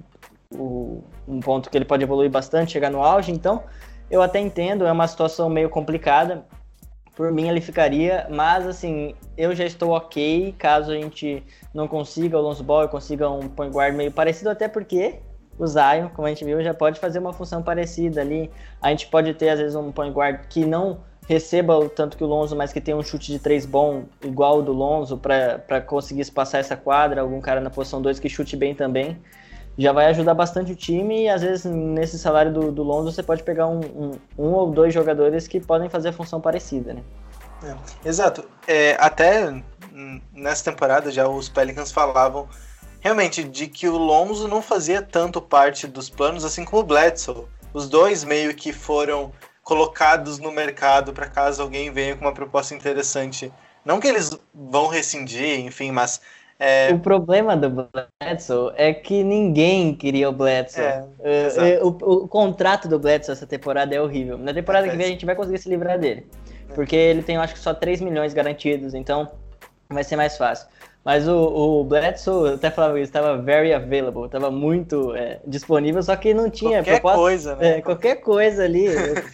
[0.53, 3.63] o, um ponto que ele pode evoluir bastante, chegar no auge, então
[4.11, 6.45] eu até entendo, é uma situação meio complicada
[7.15, 12.37] por mim ele ficaria, mas assim, eu já estou ok caso a gente não consiga
[12.37, 15.19] o Alonso Ball, consiga um point guard meio parecido, até porque
[15.57, 18.49] o Zion, como a gente viu, já pode fazer uma função parecida ali.
[18.81, 22.23] A gente pode ter, às vezes, um point guard que não receba o tanto que
[22.23, 25.81] o Lonzo, mas que tem um chute de três bom, igual o do Lonzo, para
[25.81, 27.21] conseguir espaçar essa quadra.
[27.21, 29.17] Algum cara na posição 2 que chute bem também.
[29.77, 33.23] Já vai ajudar bastante o time e às vezes nesse salário do, do Lonzo você
[33.23, 37.03] pode pegar um, um, um ou dois jogadores que podem fazer a função parecida, né?
[37.63, 38.45] É, exato.
[38.67, 39.63] É, até
[40.33, 42.47] nessa temporada já os Pelicans falavam
[42.99, 47.47] realmente de que o Lonzo não fazia tanto parte dos planos assim como o Bledsoe.
[47.73, 49.31] Os dois meio que foram
[49.63, 53.51] colocados no mercado para caso alguém venha com uma proposta interessante.
[53.83, 56.21] Não que eles vão rescindir, enfim, mas.
[56.59, 56.93] É...
[56.93, 57.89] O problema do
[58.21, 60.83] Bledsoe é que ninguém queria o Bledsoe.
[61.21, 64.37] É, uh, o, o, contrato do Bledsoe essa temporada é horrível.
[64.37, 66.25] Na temporada é, que vem a gente vai conseguir se livrar dele.
[66.69, 66.73] É.
[66.73, 69.31] Porque ele tem, acho que só 3 milhões garantidos, então
[69.89, 70.67] vai ser mais fácil.
[71.03, 76.01] Mas o, o Bledsoe, eu até falava isso, estava very available, estava muito é, disponível,
[76.01, 77.77] só que não tinha qualquer proposta, coisa, né?
[77.77, 78.85] É, qualquer coisa ali.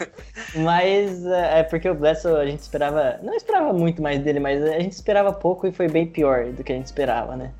[0.57, 4.63] mas é, é porque o Bledsoe a gente esperava, não esperava muito mais dele, mas
[4.63, 7.51] a gente esperava pouco e foi bem pior do que a gente esperava, né?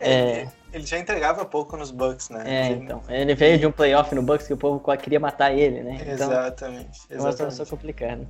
[0.00, 0.48] É, é.
[0.72, 2.42] ele já entregava pouco nos Bucks, né?
[2.46, 3.02] É, então.
[3.10, 5.98] Ele veio de um playoff no Bucks que o povo queria matar ele, né?
[6.00, 7.00] Então, exatamente.
[7.10, 8.26] É uma situação complicada.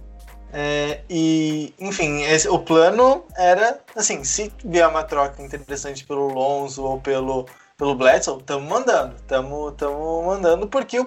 [0.53, 6.85] É, e, enfim, esse, o plano era, assim, se vier uma troca interessante pelo Lonzo
[6.85, 9.75] ou pelo, pelo Bledsoe, estamos mandando, estamos
[10.27, 11.07] mandando, porque o,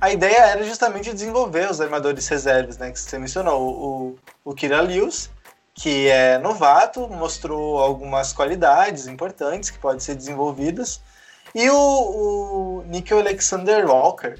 [0.00, 4.80] a ideia era justamente desenvolver os armadores reservas, né, que você mencionou, o, o, Kira
[4.80, 5.30] Lewis,
[5.74, 11.02] que é novato, mostrou algumas qualidades importantes que podem ser desenvolvidas,
[11.54, 12.84] e o, o
[13.18, 14.38] Alexander Walker,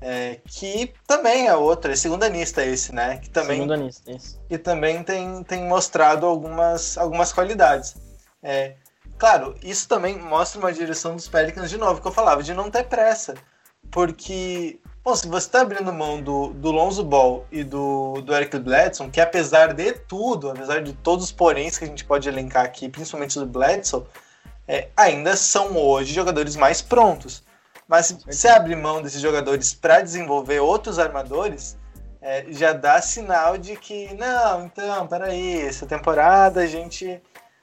[0.00, 3.18] é, que também é outro, é segundanista esse, né?
[3.18, 4.40] Que também, segundanista, isso.
[4.48, 7.96] Que também tem, tem mostrado algumas, algumas qualidades.
[8.42, 8.74] É,
[9.18, 12.70] claro, isso também mostra uma direção dos Pelicans de novo, que eu falava, de não
[12.70, 13.34] ter pressa.
[13.90, 18.58] Porque, bom, se você está abrindo mão do, do Lonzo Ball e do, do Eric
[18.58, 22.64] Bledsoe, que apesar de tudo, apesar de todos os poréns que a gente pode elencar
[22.64, 24.04] aqui, principalmente do Bledsoe,
[24.68, 27.42] é, ainda são hoje jogadores mais prontos.
[27.88, 31.78] Mas se abrir mão desses jogadores para desenvolver outros armadores,
[32.20, 37.20] é, já dá sinal de que, não, então, peraí, essa temporada a gente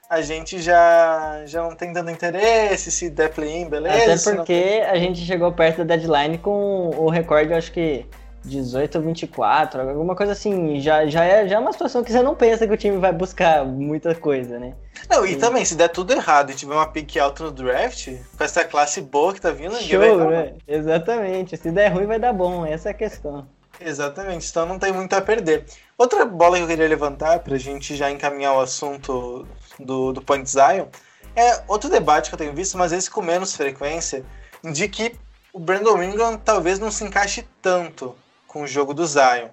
[0.08, 4.30] a gente já, já não tem dando interesse, se der play-in, beleza.
[4.30, 8.06] Até porque a gente chegou perto da deadline com o recorde, acho que
[8.44, 10.80] 18 ou 24, alguma coisa assim.
[10.80, 13.12] Já, já, é, já é uma situação que você não pensa que o time vai
[13.12, 14.74] buscar muita coisa, né?
[15.08, 18.08] Não, e, e também, se der tudo errado e tiver uma pick alta no draft,
[18.36, 20.54] com essa classe boa que tá vindo, Show, vai dar né?
[20.68, 21.56] Exatamente.
[21.56, 22.66] Se der ruim, vai dar bom.
[22.66, 23.46] Essa é a questão.
[23.80, 25.64] Exatamente, então não tem muito a perder.
[25.98, 29.46] Outra bola que eu queria levantar pra gente já encaminhar o assunto
[29.78, 30.86] do, do Point Zion
[31.34, 34.24] é outro debate que eu tenho visto, mas esse com menos frequência,
[34.62, 35.16] de que
[35.52, 38.14] o Brandon Ingram talvez não se encaixe tanto
[38.54, 39.48] com o jogo do Zion.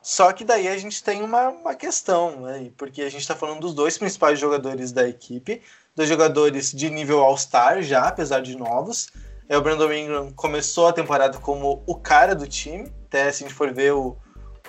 [0.00, 2.70] Só que daí a gente tem uma, uma questão, né?
[2.76, 5.60] porque a gente está falando dos dois principais jogadores da equipe,
[5.96, 9.08] dois jogadores de nível All-Star já, apesar de novos.
[9.48, 13.48] É, o Brandon Ingram começou a temporada como o cara do time, até se a
[13.48, 14.16] gente for ver o,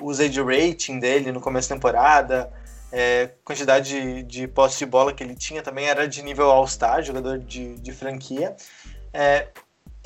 [0.01, 2.51] o age rating dele no começo da temporada,
[2.91, 7.03] é, quantidade de, de posse de bola que ele tinha também era de nível All-Star,
[7.03, 8.55] jogador de, de franquia.
[9.13, 9.49] É,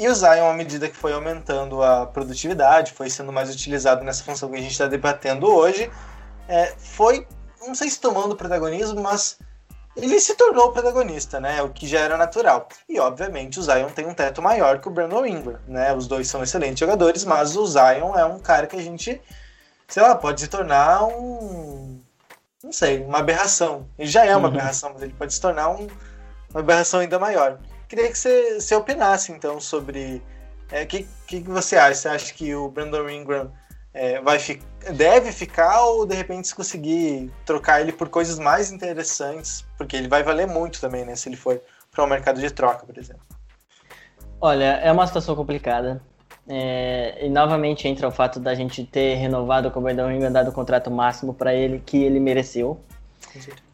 [0.02, 4.24] e o Zion, à medida que foi aumentando a produtividade, foi sendo mais utilizado nessa
[4.24, 5.92] função que a gente está debatendo hoje,
[6.48, 7.28] é, foi,
[7.68, 9.38] não sei se tomando protagonismo, mas
[9.96, 11.62] ele se tornou o protagonista, né?
[11.62, 12.68] O que já era natural.
[12.90, 15.94] E obviamente o Zion tem um teto maior que o Brandon Ingram, né?
[15.94, 19.22] Os dois são excelentes jogadores, mas o Zion é um cara que a gente,
[19.88, 22.02] sei lá, pode se tornar um,
[22.64, 23.88] não sei, uma aberração.
[24.00, 24.56] Ele já é uma uhum.
[24.56, 25.88] aberração, mas ele pode se tornar um,
[26.50, 27.60] uma aberração ainda maior.
[27.91, 30.21] Queria que você, você opinasse então sobre
[30.71, 31.95] o é, que, que você acha?
[31.95, 33.51] Você acha que o Brandon Ingram
[33.93, 34.62] é, vai fi
[34.93, 40.08] deve ficar ou de repente se conseguir trocar ele por coisas mais interessantes, porque ele
[40.08, 41.17] vai valer muito também, né?
[41.17, 43.23] Se ele for para o um mercado de troca, por exemplo.
[44.39, 46.01] Olha, é uma situação complicada.
[46.47, 50.47] É, e novamente entra o fato da gente ter renovado com o Brandon Ingram, dado
[50.47, 52.80] o contrato máximo para ele que ele mereceu.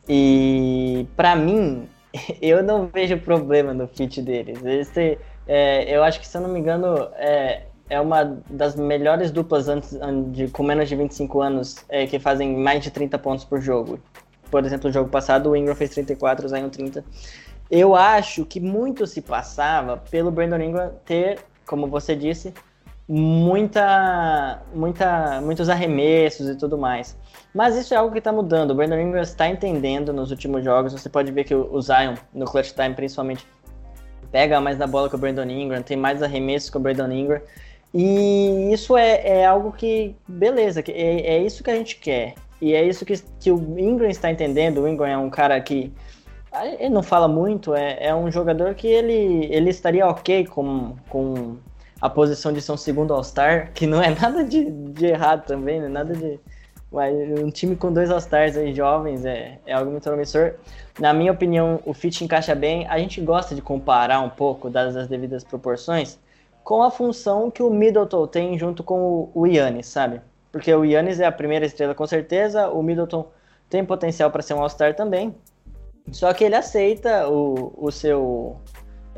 [0.10, 1.88] E para mim,
[2.41, 4.63] eu não vejo problema no fit deles.
[4.63, 5.17] Esse,
[5.48, 9.67] é, eu acho que, se eu não me engano, é, é uma das melhores duplas
[9.70, 9.98] antes,
[10.32, 14.00] de, com menos de 25 anos é, que fazem mais de 30 pontos por jogo.
[14.50, 17.04] Por exemplo, no jogo passado o Ingram fez 34, o Zion 30.
[17.70, 22.54] Eu acho que muito se passava pelo Brandon Ingram ter, como você disse,
[23.08, 27.17] muita, muita, muitos arremessos e tudo mais.
[27.54, 28.72] Mas isso é algo que está mudando.
[28.72, 30.94] O Brandon Ingram está entendendo nos últimos jogos.
[30.94, 33.48] Você pode ver que o Zion, no clutch time principalmente,
[34.32, 37.42] pega mais na bola que o Brandon Ingram, tem mais arremessos que o Brandon Ingram.
[37.94, 42.36] E isso é, é algo que, beleza, que é, é, isso que a gente quer.
[42.62, 44.82] E é isso que, que o Ingram está entendendo.
[44.82, 45.92] O Ingram é um cara que.
[46.80, 51.58] Ele não fala muito, é, é um jogador que ele, ele estaria ok com, com
[52.02, 55.80] a posição de ser um segundo All-Star, que não é nada de, de errado também,
[55.80, 55.88] né?
[55.88, 56.40] Nada de.
[56.91, 60.54] Um time com dois All-Stars aí jovens é, é algo muito promissor.
[61.00, 62.88] Na minha opinião, o fit encaixa bem.
[62.88, 66.17] A gente gosta de comparar um pouco, dadas as devidas proporções,
[66.63, 70.21] com a função que o Middleton tem junto com o Yannis, sabe?
[70.52, 73.28] Porque o Yannis é a primeira estrela com certeza, o Middleton
[73.69, 75.36] tem potencial para ser um All-Star também.
[76.12, 78.58] Só que ele aceita o, o seu,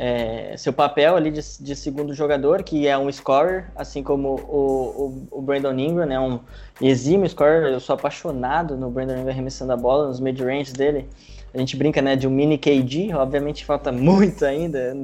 [0.02, 5.28] é, seu papel ali de, de, segundo jogador, que é um scorer, assim como o,
[5.30, 6.18] o, o Brandon Ingram, né?
[6.18, 6.40] Um
[6.82, 7.70] exímio scorer.
[7.70, 11.10] Eu sou apaixonado no Brandon Ingram arremessando a bola, nos mid-range dele.
[11.54, 14.96] A gente brinca né, de um mini KD, obviamente falta muito ainda,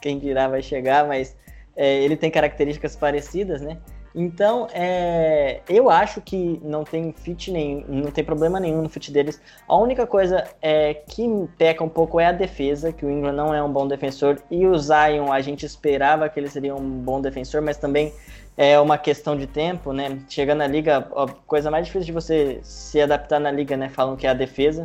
[0.00, 1.36] quem dirá vai chegar, mas
[1.76, 3.76] é, ele tem características parecidas, né?
[4.14, 9.12] Então, é, eu acho que não tem fit nenhum, não tem problema nenhum no fit
[9.12, 9.40] deles.
[9.68, 13.54] A única coisa é, que peca um pouco é a defesa, que o Ingram não
[13.54, 17.20] é um bom defensor, e o Zion a gente esperava que ele seria um bom
[17.20, 18.12] defensor, mas também
[18.56, 20.18] é uma questão de tempo, né?
[20.28, 23.88] Chegando na liga, a coisa mais difícil de você se adaptar na liga, né?
[23.88, 24.84] Falam que é a defesa.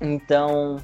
[0.00, 0.76] Então,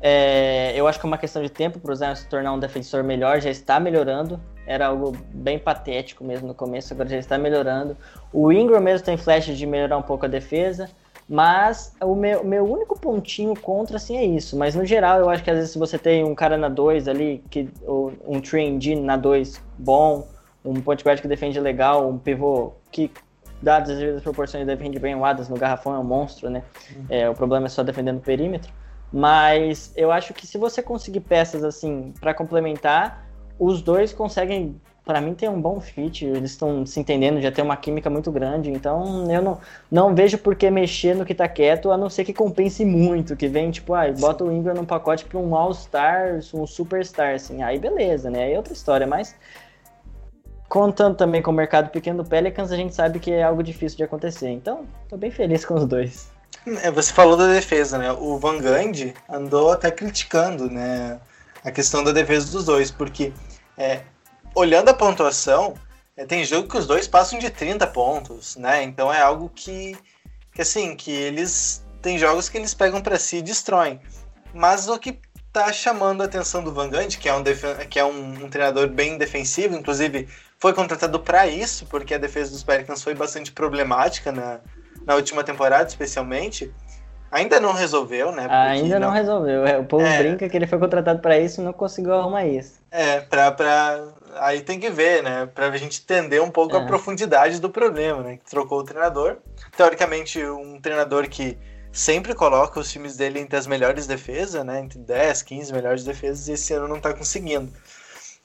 [0.00, 2.58] é, eu acho que é uma questão de tempo para o Zion se tornar um
[2.60, 4.40] defensor melhor, já está melhorando.
[4.66, 7.96] Era algo bem patético mesmo no começo, agora já está melhorando.
[8.32, 10.90] O Ingram mesmo tem flashes de melhorar um pouco a defesa,
[11.28, 14.56] mas o meu, meu único pontinho contra assim é isso.
[14.56, 17.08] Mas no geral, eu acho que às vezes se você tem um cara na 2
[17.08, 20.26] ali, que, um 3 na 2 bom,
[20.64, 23.10] um point guard que defende legal, um pivô que
[23.62, 26.62] dadas as devidas proporções defende bem o Adams no garrafão é um monstro, né?
[26.94, 27.06] Uhum.
[27.08, 28.70] É, o problema é só defendendo o perímetro.
[29.12, 33.25] Mas eu acho que se você conseguir peças assim para complementar,
[33.58, 36.24] os dois conseguem, para mim, ter um bom fit.
[36.24, 38.70] Eles estão se entendendo, já tem uma química muito grande.
[38.70, 39.58] Então eu não,
[39.90, 43.36] não vejo por que mexer no que tá quieto, a não ser que compense muito.
[43.36, 47.62] Que vem, tipo, ah, bota o Ingram num pacote para um All-Star, um Superstar, assim.
[47.62, 48.44] Aí beleza, né?
[48.44, 49.34] Aí é outra história, mas.
[50.68, 53.96] Contando também com o mercado pequeno do Pelicans, a gente sabe que é algo difícil
[53.98, 54.48] de acontecer.
[54.48, 56.28] Então, tô bem feliz com os dois.
[56.82, 58.10] É, você falou da defesa, né?
[58.10, 61.20] O Van Gundy andou até criticando, né?
[61.66, 63.32] A questão da defesa dos dois, porque
[63.76, 64.02] é,
[64.54, 65.74] olhando a pontuação,
[66.16, 68.84] é, tem jogo que os dois passam de 30 pontos, né?
[68.84, 69.98] Então é algo que,
[70.54, 74.00] que assim, que eles tem jogos que eles pegam para si e destroem.
[74.54, 75.20] Mas o que
[75.52, 77.42] tá chamando a atenção do Van Gundy, que é um,
[77.90, 80.28] que é um, um treinador bem defensivo, inclusive
[80.60, 84.60] foi contratado para isso, porque a defesa dos Pelicans foi bastante problemática na,
[85.04, 86.72] na última temporada, especialmente.
[87.36, 88.46] Ainda não resolveu, né?
[88.48, 89.66] Ainda não, não, resolveu.
[89.66, 92.46] É, o povo é, brinca que ele foi contratado para isso e não conseguiu arrumar
[92.46, 92.80] isso.
[92.90, 94.02] É, pra, pra...
[94.36, 95.46] aí tem que ver, né?
[95.54, 96.80] Pra a gente entender um pouco é.
[96.80, 98.38] a profundidade do problema, né?
[98.38, 99.36] Que trocou o treinador.
[99.76, 101.58] Teoricamente, um treinador que
[101.92, 104.80] sempre coloca os times dele entre as melhores defesas, né?
[104.80, 107.70] Entre 10, 15 melhores defesas, e esse ano não tá conseguindo.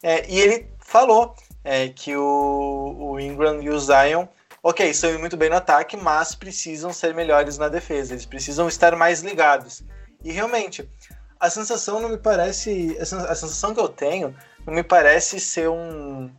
[0.03, 1.33] É, e ele falou
[1.63, 4.27] é, que o, o Ingram e o Zion
[4.63, 8.95] ok, estão muito bem no ataque, mas precisam ser melhores na defesa, eles precisam estar
[8.95, 9.83] mais ligados.
[10.23, 10.87] E realmente,
[11.39, 12.95] a sensação não me parece.
[12.99, 14.35] A sensação que eu tenho
[14.65, 16.29] não me parece ser um,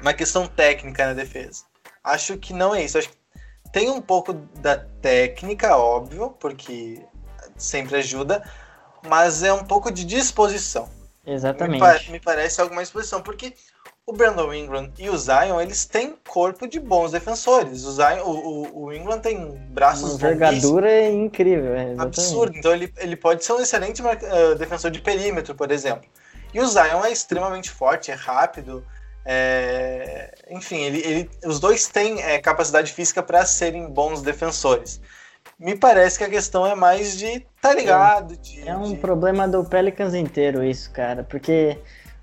[0.00, 1.64] uma questão técnica na defesa.
[2.04, 2.98] Acho que não é isso.
[2.98, 3.16] Acho que
[3.72, 7.02] tem um pouco da técnica, óbvio, porque
[7.56, 8.44] sempre ajuda,
[9.08, 10.88] mas é um pouco de disposição.
[11.26, 12.06] Exatamente.
[12.06, 13.54] Me, me parece alguma disposição, porque
[14.06, 17.84] o Brandon Ingram e o Zion, eles têm corpo de bons defensores.
[17.84, 21.74] O, Zion, o, o, Ingram tem braços Uma envergadura é incrível.
[21.74, 22.56] É, absurdo.
[22.56, 26.08] Então ele, ele pode ser um excelente uh, defensor de perímetro, por exemplo.
[26.54, 28.86] E o Zion é extremamente forte, é rápido.
[29.24, 30.32] É...
[30.50, 35.00] Enfim, ele, ele, os dois têm é, capacidade física para serem bons defensores.
[35.58, 38.34] Me parece que a questão é mais de tá ligado.
[38.34, 38.98] É, de, é um de...
[38.98, 41.76] problema do Pelicans inteiro isso, cara, porque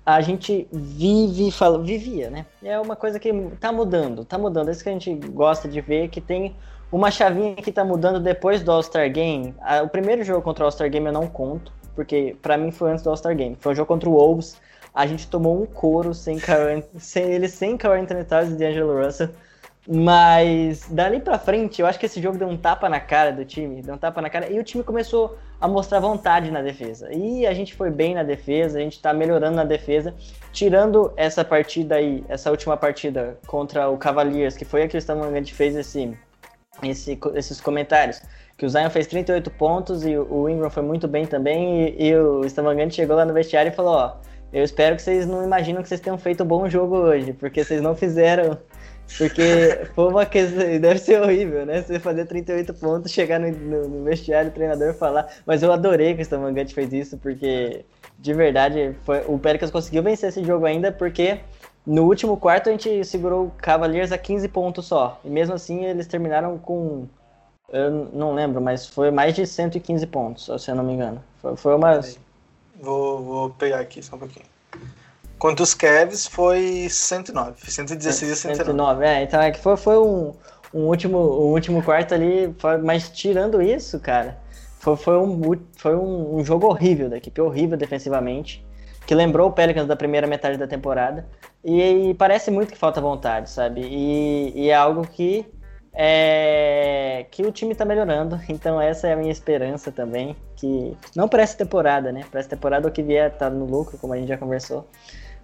[0.04, 2.44] a gente vive, fala, vivia, né?
[2.62, 4.68] É uma coisa que tá mudando, tá mudando.
[4.68, 6.54] É isso que a gente gosta de ver, que tem
[6.92, 9.54] uma chavinha que tá mudando depois do All-Star Game.
[9.82, 13.02] O primeiro jogo contra o All-Star Game eu não conto, porque para mim foi antes
[13.02, 13.56] do All-Star Game.
[13.58, 14.60] Foi um jogo contra o Wolves.
[14.94, 16.38] A gente tomou um couro sem,
[16.98, 19.30] sem ele, sem Carl Anthony Towns e D'Angelo Russell.
[19.86, 23.44] Mas dali pra frente, eu acho que esse jogo deu um tapa na cara do
[23.44, 27.12] time, deu um tapa na cara, e o time começou a mostrar vontade na defesa.
[27.12, 30.14] E a gente foi bem na defesa, a gente tá melhorando na defesa,
[30.52, 35.00] tirando essa partida aí, essa última partida contra o Cavaliers, que foi a que o
[35.00, 36.16] Stamangante fez esse,
[36.82, 38.22] esse, esses comentários.
[38.56, 42.16] Que o Zion fez 38 pontos e o Ingram foi muito bem também, e, e
[42.16, 44.16] o Stamangante chegou lá no vestiário e falou, ó,
[44.50, 47.62] eu espero que vocês não imaginam que vocês tenham feito um bom jogo hoje, porque
[47.62, 48.56] vocês não fizeram
[49.16, 50.58] porque foi uma questão.
[50.80, 51.82] Deve ser horrível, né?
[51.82, 55.28] Você fazer 38 pontos, chegar no, no, no vestiário, o treinador falar.
[55.46, 57.84] Mas eu adorei que o Stamangante fez isso, porque
[58.18, 61.40] de verdade foi, o Pelicans conseguiu vencer esse jogo ainda, porque
[61.86, 65.20] no último quarto a gente segurou o Cavaliers a 15 pontos só.
[65.24, 67.06] E mesmo assim eles terminaram com.
[67.72, 71.22] Eu não lembro, mas foi mais de 115 pontos, se eu não me engano.
[71.40, 72.00] Foi, foi uma.
[72.80, 74.46] Vou, vou pegar aqui só um pouquinho.
[75.44, 78.64] Quanto os Cavs foi 109, 116 a 109.
[78.64, 80.32] 109, é, então é que foi, foi um,
[80.72, 84.38] um, último, um último quarto ali, mas tirando isso, cara,
[84.78, 85.38] foi, foi, um,
[85.76, 88.64] foi um, um, jogo horrível da equipe, horrível defensivamente,
[89.06, 91.26] que lembrou o Pelicans da primeira metade da temporada,
[91.62, 93.82] e, e parece muito que falta vontade, sabe?
[93.82, 95.44] E, e, é algo que
[95.92, 101.28] é, que o time tá melhorando, então essa é a minha esperança também, que não
[101.28, 102.24] para essa temporada, né?
[102.30, 104.88] Para essa temporada o que vier tá no lucro, como a gente já conversou,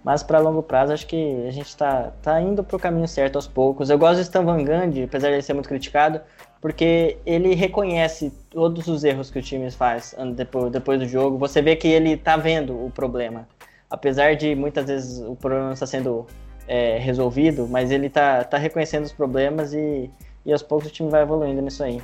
[0.03, 3.35] mas para longo prazo, acho que a gente está tá indo para o caminho certo
[3.35, 3.89] aos poucos.
[3.89, 6.21] Eu gosto do Stan Van Gundy, apesar de ele ser muito criticado,
[6.59, 11.37] porque ele reconhece todos os erros que o time faz depois, do jogo.
[11.37, 13.47] Você vê que ele está vendo o problema.
[13.89, 16.25] Apesar de muitas vezes o problema não estar sendo
[16.67, 20.09] é, resolvido, mas ele está tá reconhecendo os problemas e,
[20.45, 22.01] e aos poucos o time vai evoluindo nisso aí.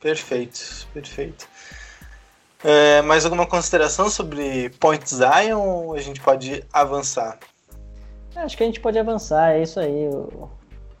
[0.00, 1.48] Perfeito, perfeito.
[2.64, 7.38] É, mais alguma consideração sobre Point Zion ou a gente pode avançar?
[8.36, 10.08] Acho que a gente pode avançar, é isso aí.
[10.08, 10.48] O,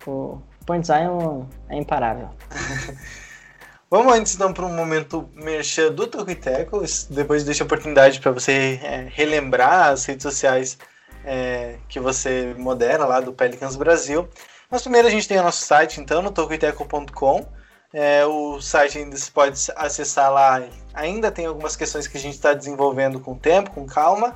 [0.06, 2.28] o Point Zion é imparável.
[3.88, 8.80] Vamos antes então para um momento merchan do Tocoiteco, depois deixa a oportunidade para você
[8.82, 10.78] é, relembrar as redes sociais
[11.24, 14.28] é, que você modera lá do Pelicans Brasil.
[14.70, 17.46] Mas primeiro a gente tem o nosso site então no tocoiteco.com
[17.92, 20.62] é, o site ainda se pode acessar lá.
[20.94, 24.34] Ainda tem algumas questões que a gente está desenvolvendo com tempo, com calma.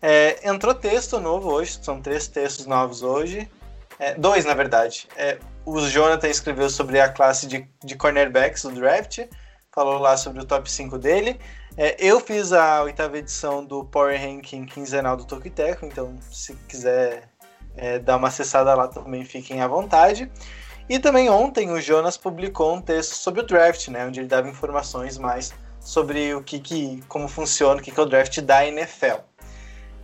[0.00, 3.50] É, entrou texto novo hoje, são três textos novos hoje.
[3.98, 5.08] É, dois, na verdade.
[5.16, 9.20] É, o Jonathan escreveu sobre a classe de, de cornerbacks do draft,
[9.70, 11.38] falou lá sobre o top 5 dele.
[11.76, 17.28] É, eu fiz a oitava edição do Power Ranking quinzenal do Tokiteco, então se quiser
[17.76, 20.30] é, dar uma acessada lá também, fiquem à vontade.
[20.92, 24.46] E também ontem o Jonas publicou um texto sobre o draft, né, onde ele dava
[24.46, 28.66] informações mais sobre o que, que como funciona, o que, que é o draft da
[28.66, 29.22] NFL.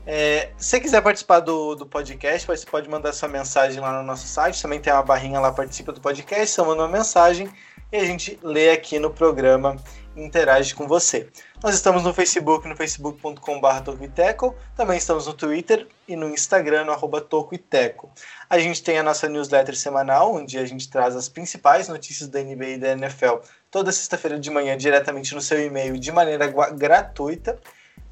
[0.06, 4.02] É, se você quiser participar do, do podcast, você pode mandar sua mensagem lá no
[4.02, 4.62] nosso site.
[4.62, 7.50] Também tem uma barrinha lá, participa do podcast, você manda uma mensagem
[7.90, 9.76] e a gente lê aqui no programa
[10.14, 11.28] e interage com você.
[11.62, 14.54] Nós estamos no Facebook, no facebook.com.br Tocoiteco.
[14.76, 18.10] Também estamos no Twitter e no Instagram, no arroba Tocoiteco.
[18.48, 22.40] A gente tem a nossa newsletter semanal, onde a gente traz as principais notícias da
[22.40, 23.38] NBA e da NFL
[23.70, 27.58] toda sexta-feira de manhã diretamente no seu e-mail de maneira gratuita.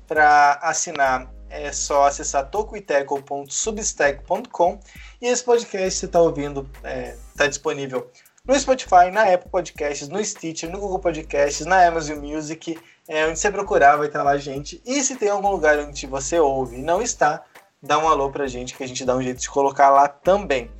[0.06, 4.80] Para assinar é só acessar tocoiteco.substack.com
[5.20, 8.10] e esse podcast você está ouvindo está é, tá disponível
[8.46, 12.78] no Spotify, na Apple Podcasts, no Stitcher, no Google Podcasts, na Amazon Music,
[13.08, 14.80] é, onde você procurar vai estar lá a gente.
[14.86, 17.44] E se tem algum lugar onde você ouve e não está,
[17.82, 20.70] dá um alô pra gente que a gente dá um jeito de colocar lá também.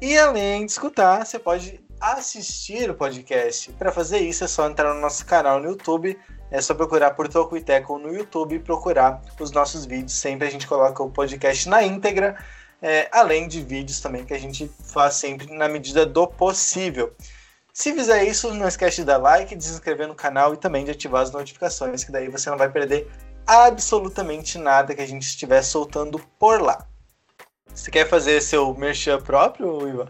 [0.00, 3.70] E além de escutar, você pode assistir o podcast.
[3.72, 6.18] Para fazer isso, é só entrar no nosso canal no YouTube.
[6.50, 10.14] É só procurar por Toco e Teco no YouTube e procurar os nossos vídeos.
[10.14, 12.36] Sempre a gente coloca o podcast na íntegra,
[12.82, 17.12] é, além de vídeos também que a gente faz sempre na medida do possível.
[17.72, 20.84] Se fizer isso, não esquece de dar like, de se inscrever no canal e também
[20.84, 23.08] de ativar as notificações, que daí você não vai perder
[23.46, 26.86] absolutamente nada que a gente estiver soltando por lá.
[27.74, 30.06] Você quer fazer seu merchan próprio, Ivan?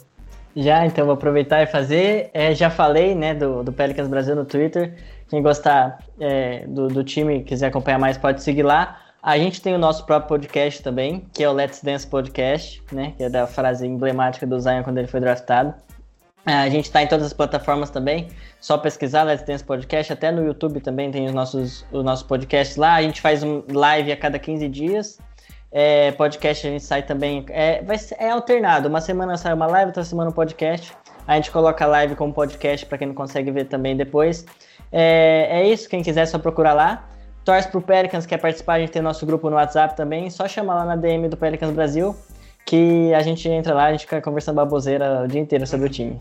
[0.57, 2.31] Já, então vou aproveitar e fazer.
[2.35, 4.97] É, já falei né, do, do Pelicans Brasil no Twitter.
[5.29, 9.01] Quem gostar é, do, do time quiser acompanhar mais, pode seguir lá.
[9.23, 13.13] A gente tem o nosso próprio podcast também, que é o Let's Dance Podcast, né?
[13.19, 15.75] Que é da frase emblemática do Zion quando ele foi draftado.
[16.47, 20.31] É, a gente está em todas as plataformas também, só pesquisar Let's Dance Podcast, até
[20.33, 22.95] no YouTube também tem os nossos, os nossos podcasts lá.
[22.95, 25.19] A gente faz um live a cada 15 dias.
[25.71, 27.45] É, podcast a gente sai também.
[27.51, 28.89] É, vai é alternado.
[28.89, 30.97] Uma semana sai uma live, outra semana um podcast.
[31.27, 34.47] A gente coloca a live como podcast para quem não consegue ver também depois.
[34.91, 37.10] É, é isso, quem quiser é só procurar lá.
[37.45, 40.29] Torce pro Pelicans, quer participar, a gente tem nosso grupo no WhatsApp também.
[40.31, 42.17] Só chamar lá na DM do Pelicans Brasil
[42.71, 45.91] que a gente entra lá, a gente fica conversando baboseira o dia inteiro sobre o
[45.91, 46.21] time.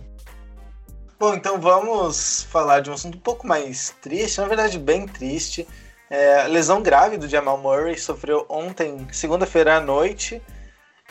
[1.19, 5.67] Bom, então vamos falar de um assunto um pouco mais triste, na verdade bem triste.
[6.09, 10.41] É, lesão grave do Jamal Murray, sofreu ontem, segunda-feira à noite,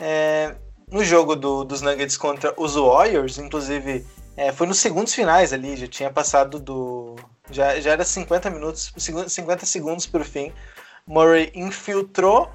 [0.00, 0.56] é,
[0.90, 4.04] no jogo do, dos Nuggets contra os Warriors, inclusive
[4.36, 7.14] é, foi nos segundos finais ali, já tinha passado do.
[7.50, 10.52] Já, já era 50 minutos, 50 segundos por fim.
[11.06, 12.50] Murray infiltrou.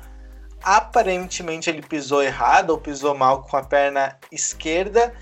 [0.62, 5.14] Aparentemente ele pisou errado ou pisou mal com a perna esquerda.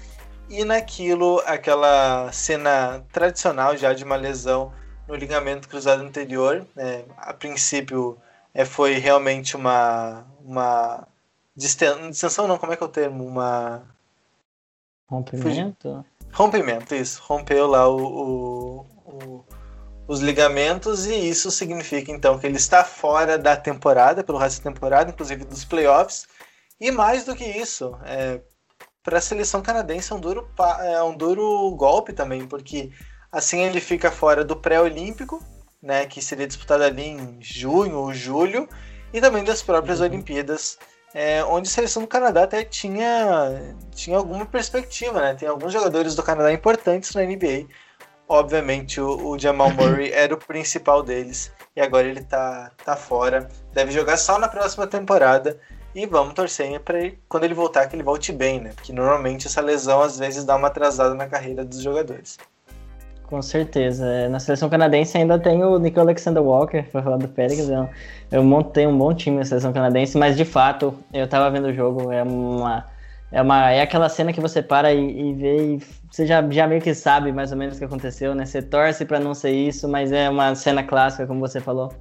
[0.50, 4.74] E naquilo aquela cena tradicional já de uma lesão
[5.08, 7.04] no ligamento cruzado anterior né?
[7.18, 8.18] a princípio
[8.54, 11.08] é, foi realmente uma uma
[11.56, 13.26] distensão não como é que é o termo?
[13.26, 13.84] Uma
[15.10, 16.06] rompimento?
[16.34, 17.22] Rompimento isso.
[17.26, 19.46] Rompeu lá o, o, o
[20.12, 24.70] os ligamentos e isso significa então que ele está fora da temporada, pelo resto da
[24.70, 26.28] temporada, inclusive dos playoffs.
[26.82, 28.42] E mais do que isso, é,
[29.02, 30.50] para a seleção canadense é um, duro,
[30.82, 32.92] é um duro golpe também, porque
[33.32, 35.42] assim ele fica fora do pré-olímpico,
[35.82, 38.68] né, que seria disputado ali em junho ou julho,
[39.14, 40.08] e também das próprias uhum.
[40.08, 40.78] Olimpíadas,
[41.14, 45.36] é, onde a seleção do Canadá até tinha, tinha alguma perspectiva, né?
[45.36, 47.68] Tem alguns jogadores do Canadá importantes na NBA,
[48.32, 53.50] Obviamente o, o Jamal Murray era o principal deles e agora ele tá, tá fora.
[53.74, 55.58] Deve jogar só na próxima temporada.
[55.94, 58.72] E vamos torcer para quando ele voltar que ele volte bem, né?
[58.74, 62.38] Porque normalmente essa lesão às vezes dá uma atrasada na carreira dos jogadores.
[63.24, 64.06] Com certeza.
[64.06, 67.70] É, na seleção canadense ainda tem o Nico Alexander Walker, para falar do Pérez.
[68.32, 71.74] Eu montei um bom time na seleção canadense, mas de fato, eu tava vendo o
[71.74, 72.86] jogo, é uma
[73.32, 75.80] é, uma, é aquela cena que você para e, e vê e
[76.12, 78.46] você já, já meio que sabe mais ou menos o que aconteceu, né?
[78.46, 81.94] Você torce para não ser isso, mas é uma cena clássica, como você falou.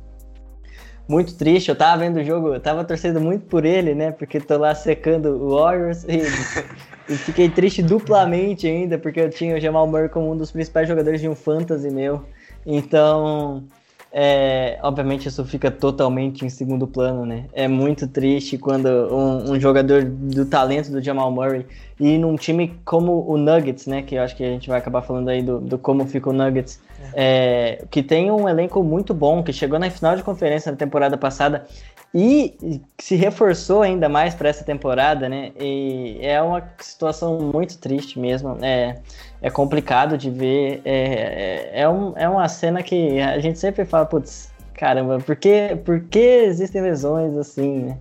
[1.08, 4.10] Muito triste, eu tava vendo o jogo, eu tava torcendo muito por ele, né?
[4.10, 6.22] Porque tô lá secando o Warriors e,
[7.12, 10.88] e fiquei triste duplamente ainda, porque eu tinha o Jamal Murray como um dos principais
[10.88, 12.24] jogadores de um fantasy meu.
[12.66, 13.64] Então,
[14.12, 17.44] é, obviamente isso fica totalmente em segundo plano, né?
[17.52, 21.64] É muito triste quando um, um, jogador do talento do Jamal Murray
[21.98, 24.02] e num time como o Nuggets, né?
[24.02, 26.32] Que eu acho que a gente vai acabar falando aí do, do como fica o
[26.32, 26.80] Nuggets,
[27.14, 27.78] é.
[27.78, 31.16] É, que tem um elenco muito bom, que chegou na final de conferência na temporada
[31.16, 31.64] passada
[32.12, 35.52] e se reforçou ainda mais para essa temporada, né?
[35.58, 38.58] E é uma situação muito triste mesmo.
[38.60, 39.00] É,
[39.40, 40.82] é complicado de ver.
[40.84, 45.36] É, é, é, um, é uma cena que a gente sempre fala, putz, caramba, por
[45.36, 47.98] que, por que existem lesões assim, né?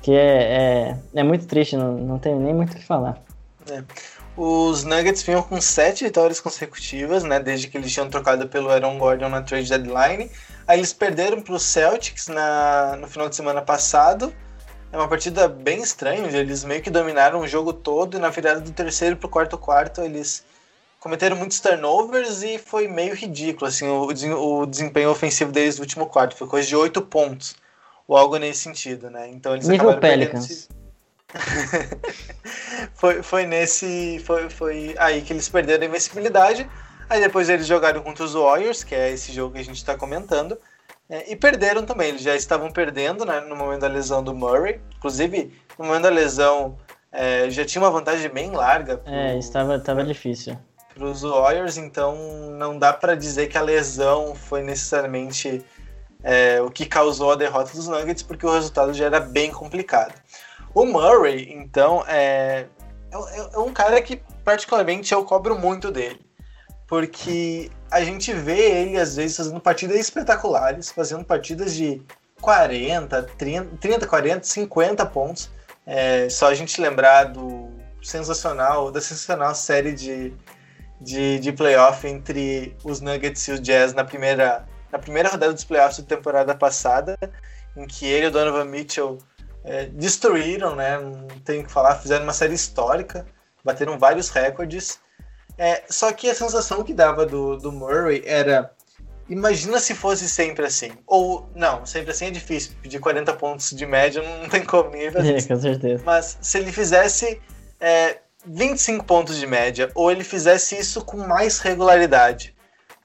[0.00, 3.22] Que é, é, é muito triste, não, não tem nem muito o que falar.
[3.70, 3.82] É.
[4.36, 7.40] Os Nuggets vinham com sete vitórias consecutivas, né?
[7.40, 10.30] Desde que eles tinham trocado pelo Aaron Gordon na trade deadline.
[10.66, 14.32] Aí eles perderam para os Celtics na, no final de semana passado.
[14.92, 18.60] É uma partida bem estranha, eles meio que dominaram o jogo todo e na virada
[18.60, 20.44] do terceiro para o quarto quarto eles
[20.98, 26.06] cometeram muitos turnovers e foi meio ridículo assim o, o desempenho ofensivo deles no último
[26.06, 26.36] quarto.
[26.36, 27.54] Foi coisa de oito pontos
[28.06, 29.28] ou algo nesse sentido, né?
[29.28, 30.68] Então eles Nível acabaram Pelicans.
[32.94, 34.22] foi, foi nesse.
[34.24, 36.68] Foi, foi aí que eles perderam a invencibilidade.
[37.08, 39.96] Aí depois eles jogaram contra os Warriors, que é esse jogo que a gente está
[39.96, 40.58] comentando.
[41.08, 44.80] É, e perderam também, eles já estavam perdendo né, no momento da lesão do Murray.
[44.96, 46.78] Inclusive, no momento da lesão,
[47.10, 48.98] é, já tinha uma vantagem bem larga.
[48.98, 50.56] Pro, é, estava, estava difícil.
[50.94, 52.16] Para os Warriors, então
[52.52, 55.64] não dá para dizer que a lesão foi necessariamente
[56.22, 60.14] é, o que causou a derrota dos Nuggets, porque o resultado já era bem complicado.
[60.74, 62.66] O Murray, então, é,
[63.12, 66.20] é, é um cara que particularmente eu cobro muito dele.
[66.86, 72.02] Porque a gente vê ele, às vezes, fazendo partidas espetaculares, fazendo partidas de
[72.40, 75.50] 40, 30, 30 40, 50 pontos.
[75.86, 77.68] É, só a gente lembrar do
[78.02, 80.32] sensacional, da sensacional série de,
[81.00, 85.64] de, de playoff entre os Nuggets e os Jazz na primeira, na primeira rodada dos
[85.64, 87.18] playoffs da temporada passada,
[87.76, 89.18] em que ele e o Donovan Mitchell
[89.64, 90.98] é, destruíram, né?
[90.98, 93.26] Não tenho que falar, fizeram uma série histórica,
[93.64, 94.98] bateram vários recordes.
[95.58, 98.72] É, só que a sensação que dava do, do Murray era
[99.30, 100.90] Imagina se fosse sempre assim.
[101.06, 102.72] Ou, não, sempre assim é difícil.
[102.82, 105.36] Pedir 40 pontos de média não tem como ninguém fazer.
[105.36, 106.02] É, com certeza.
[106.04, 107.40] Mas se ele fizesse
[107.78, 112.56] é, 25 pontos de média, ou ele fizesse isso com mais regularidade,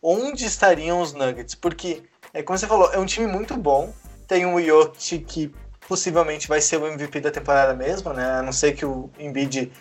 [0.01, 1.53] onde estariam os Nuggets?
[1.53, 2.01] Porque,
[2.33, 3.93] é, como você falou, é um time muito bom.
[4.27, 5.53] Tem um Jokic que
[5.87, 8.39] possivelmente vai ser o MVP da temporada mesmo, né?
[8.39, 9.71] A não ser que o Embiid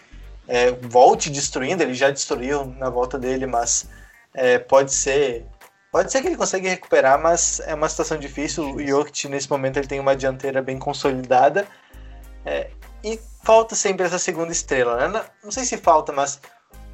[0.47, 3.89] é, volte destruindo, ele já destruiu na volta dele, mas
[4.35, 5.47] é, pode ser
[5.95, 8.69] Pode ser que ele consiga recuperar, mas é uma situação difícil.
[8.75, 11.69] O Jokic, nesse momento, ele tem uma dianteira bem consolidada.
[12.45, 12.69] É,
[13.05, 15.09] e falta sempre essa segunda estrela.
[15.09, 15.25] Né?
[15.45, 16.41] Não, sei se falta, mas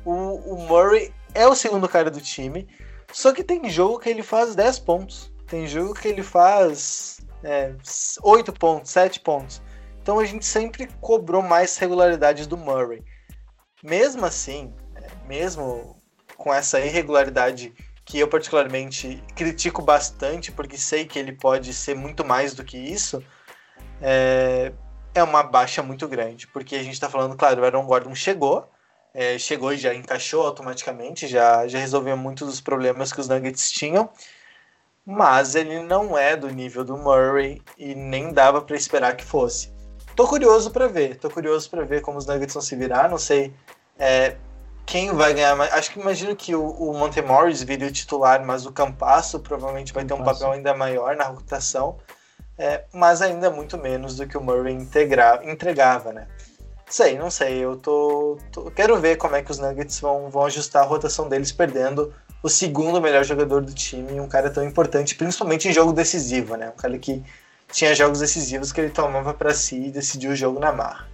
[0.04, 2.68] o, o, Murray é o segundo cara do time.
[3.10, 5.32] Só que tem jogo que ele faz 10 pontos.
[5.46, 7.74] Tem jogo que ele faz é,
[8.22, 9.62] 8 pontos, 7 pontos.
[10.02, 13.02] Então a gente sempre cobrou mais regularidades do Murray.
[13.82, 15.96] Mesmo assim, é, mesmo
[16.36, 17.72] com essa irregularidade
[18.04, 22.76] que eu particularmente critico bastante, porque sei que ele pode ser muito mais do que
[22.76, 23.22] isso,
[24.02, 24.72] é,
[25.14, 26.46] é uma baixa muito grande.
[26.48, 28.68] Porque a gente está falando, claro, o Aaron Gordon chegou,
[29.14, 33.70] é, chegou e já encaixou automaticamente, já, já resolveu muitos dos problemas que os Nuggets
[33.70, 34.10] tinham,
[35.04, 39.72] mas ele não é do nível do Murray e nem dava para esperar que fosse.
[40.14, 43.18] Tô curioso para ver, tô curioso para ver como os Nuggets vão se virar, não
[43.18, 43.54] sei.
[43.98, 44.36] É,
[44.84, 45.72] quem vai ganhar mais.
[45.72, 50.04] Acho que imagino que o, o Montemorris vire o titular, mas o Campasso provavelmente vai
[50.04, 51.98] ter um papel ainda maior na rotação,
[52.58, 56.26] é, mas ainda muito menos do que o Murray integra, entregava, né?
[56.88, 57.58] Sei, não sei.
[57.58, 61.28] Eu tô, tô, Quero ver como é que os Nuggets vão, vão ajustar a rotação
[61.28, 62.12] deles, perdendo
[62.42, 66.70] o segundo melhor jogador do time, um cara tão importante, principalmente em jogo decisivo, né?
[66.70, 67.22] Um cara que
[67.70, 71.06] tinha jogos decisivos que ele tomava para si e decidiu o jogo na marra.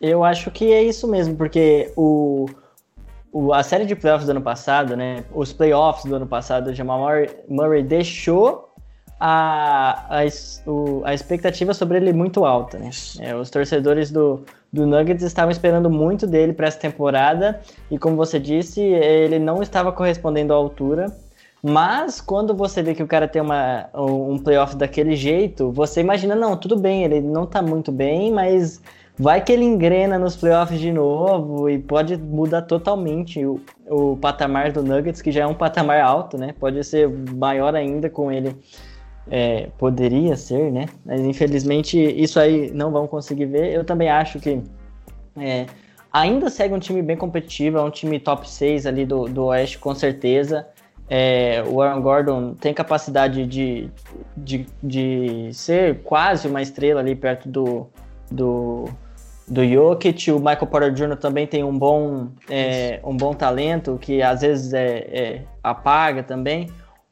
[0.00, 2.46] Eu acho que é isso mesmo, porque o,
[3.32, 5.24] o, a série de playoffs do ano passado, né?
[5.32, 8.72] Os playoffs do ano passado, o Jamal Murray, Murray deixou
[9.18, 12.90] a, a, o, a expectativa sobre ele muito alta, né?
[13.18, 17.60] É, os torcedores do, do Nuggets estavam esperando muito dele para essa temporada
[17.90, 21.06] e, como você disse, ele não estava correspondendo à altura.
[21.62, 26.34] Mas quando você vê que o cara tem uma, um playoff daquele jeito, você imagina,
[26.36, 28.80] não, tudo bem, ele não tá muito bem, mas
[29.18, 34.70] vai que ele engrena nos playoffs de novo e pode mudar totalmente o, o patamar
[34.70, 36.54] do Nuggets, que já é um patamar alto, né?
[36.60, 38.54] Pode ser maior ainda com ele.
[39.30, 40.86] É, poderia ser, né?
[41.04, 43.72] Mas infelizmente isso aí não vão conseguir ver.
[43.72, 44.62] Eu também acho que
[45.36, 45.66] é,
[46.12, 49.78] ainda segue um time bem competitivo, é um time top 6 ali do, do Oeste,
[49.78, 50.66] com certeza.
[51.10, 53.90] É, o Aaron Gordon tem capacidade de,
[54.36, 57.86] de, de ser quase uma estrela ali perto do,
[58.30, 58.84] do,
[59.46, 60.30] do Jokic.
[60.30, 61.16] O Michael Porter Jr.
[61.16, 66.68] também tem um bom, é, um bom talento que às vezes é, é, apaga também.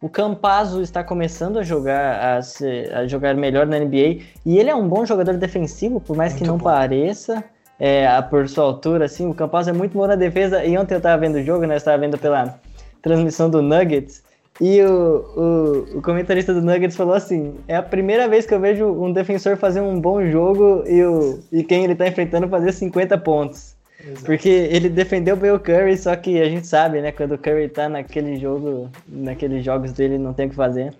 [0.06, 4.70] O Campazzo está começando a jogar a, ser, a, jogar melhor na NBA e ele
[4.70, 6.62] é um bom jogador defensivo, por mais muito que não bom.
[6.62, 7.42] pareça.
[7.76, 10.64] É, por sua altura, assim, o Campazzo é muito bom na defesa.
[10.64, 11.74] E ontem eu estava vendo o jogo, né?
[11.74, 12.56] Eu estava vendo pela
[13.02, 14.22] transmissão do Nuggets.
[14.60, 18.60] E o, o, o, comentarista do Nuggets falou assim: é a primeira vez que eu
[18.60, 22.70] vejo um defensor fazer um bom jogo e, o, e quem ele tá enfrentando fazer
[22.70, 23.75] 50 pontos.
[24.24, 27.12] Porque ele defendeu bem o Curry, só que a gente sabe, né?
[27.12, 30.94] Quando o Curry tá naquele jogo, naqueles jogos dele, não tem o que fazer.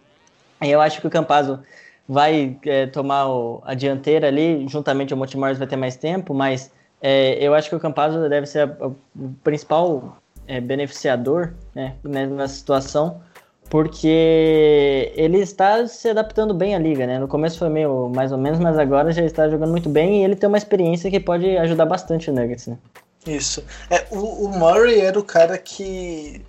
[0.63, 1.61] E eu acho que o Campazzo
[2.09, 6.73] vai é, tomar o, a dianteira ali, juntamente ao Monte vai ter mais tempo, mas
[7.01, 8.97] é, eu acho que o Campazzo deve ser a, a, o
[9.43, 13.21] principal é, beneficiador né, nessa situação
[13.69, 17.19] porque ele está se adaptando bem à liga, né?
[17.19, 20.25] No começo foi meio mais ou menos, mas agora já está jogando muito bem e
[20.25, 22.79] ele tem uma experiência que pode ajudar bastante o Nuggets, né?
[23.27, 23.65] Isso.
[23.91, 26.45] É, o, o Murray era o cara que.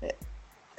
[0.00, 0.14] É,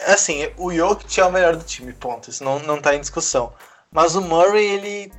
[0.08, 2.30] assim, o Jokic é o melhor do time, ponto.
[2.30, 3.54] Isso não, não tá em discussão.
[3.92, 5.12] Mas o Murray, ele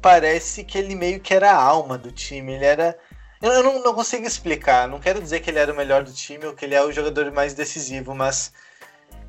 [0.00, 2.54] parece que ele meio que era a alma do time.
[2.54, 2.98] Ele era.
[3.42, 4.88] Eu não, não consigo explicar.
[4.88, 6.92] Não quero dizer que ele era o melhor do time ou que ele é o
[6.92, 8.52] jogador mais decisivo, mas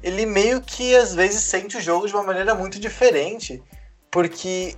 [0.04, 3.64] ele meio que às vezes sente o jogo de uma maneira muito diferente,
[4.12, 4.76] porque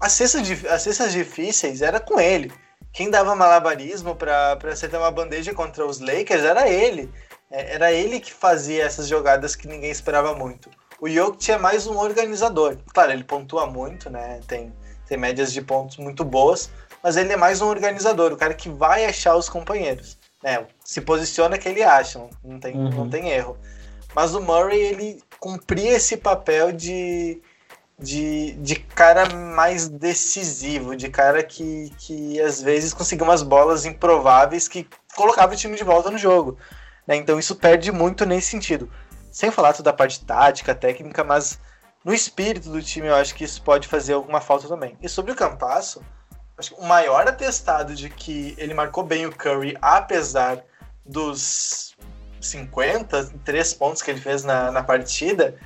[0.00, 2.52] as cestas, as cestas difíceis era com ele.
[2.92, 7.10] quem dava malabarismo para acertar uma bandeja contra os Lakers era ele.
[7.50, 10.70] É, era ele que fazia essas jogadas que ninguém esperava muito.
[11.00, 12.76] O Jokic é mais um organizador.
[12.94, 14.40] Claro, ele pontua muito, né?
[14.46, 14.72] Tem,
[15.08, 16.70] tem médias de pontos muito boas,
[17.02, 20.16] mas ele é mais um organizador, o cara que vai achar os companheiros.
[20.42, 20.64] Né?
[20.84, 22.90] Se posiciona que ele acha, não tem, uhum.
[22.90, 23.58] não tem erro.
[24.14, 27.40] Mas o Murray, ele cumpria esse papel de,
[27.98, 34.68] de, de cara mais decisivo, de cara que, que às vezes conseguia umas bolas improváveis
[34.68, 36.58] que colocava o time de volta no jogo.
[37.06, 37.16] Né?
[37.16, 38.90] Então isso perde muito nesse sentido.
[39.30, 41.58] Sem falar toda a parte tática, técnica, mas
[42.04, 44.96] no espírito do time eu acho que isso pode fazer alguma falta também.
[45.00, 46.02] E sobre o Campasso,
[46.58, 50.62] acho que o maior atestado de que ele marcou bem o Curry, apesar
[51.04, 51.91] dos
[52.42, 55.56] 53 pontos que ele fez na, na partida,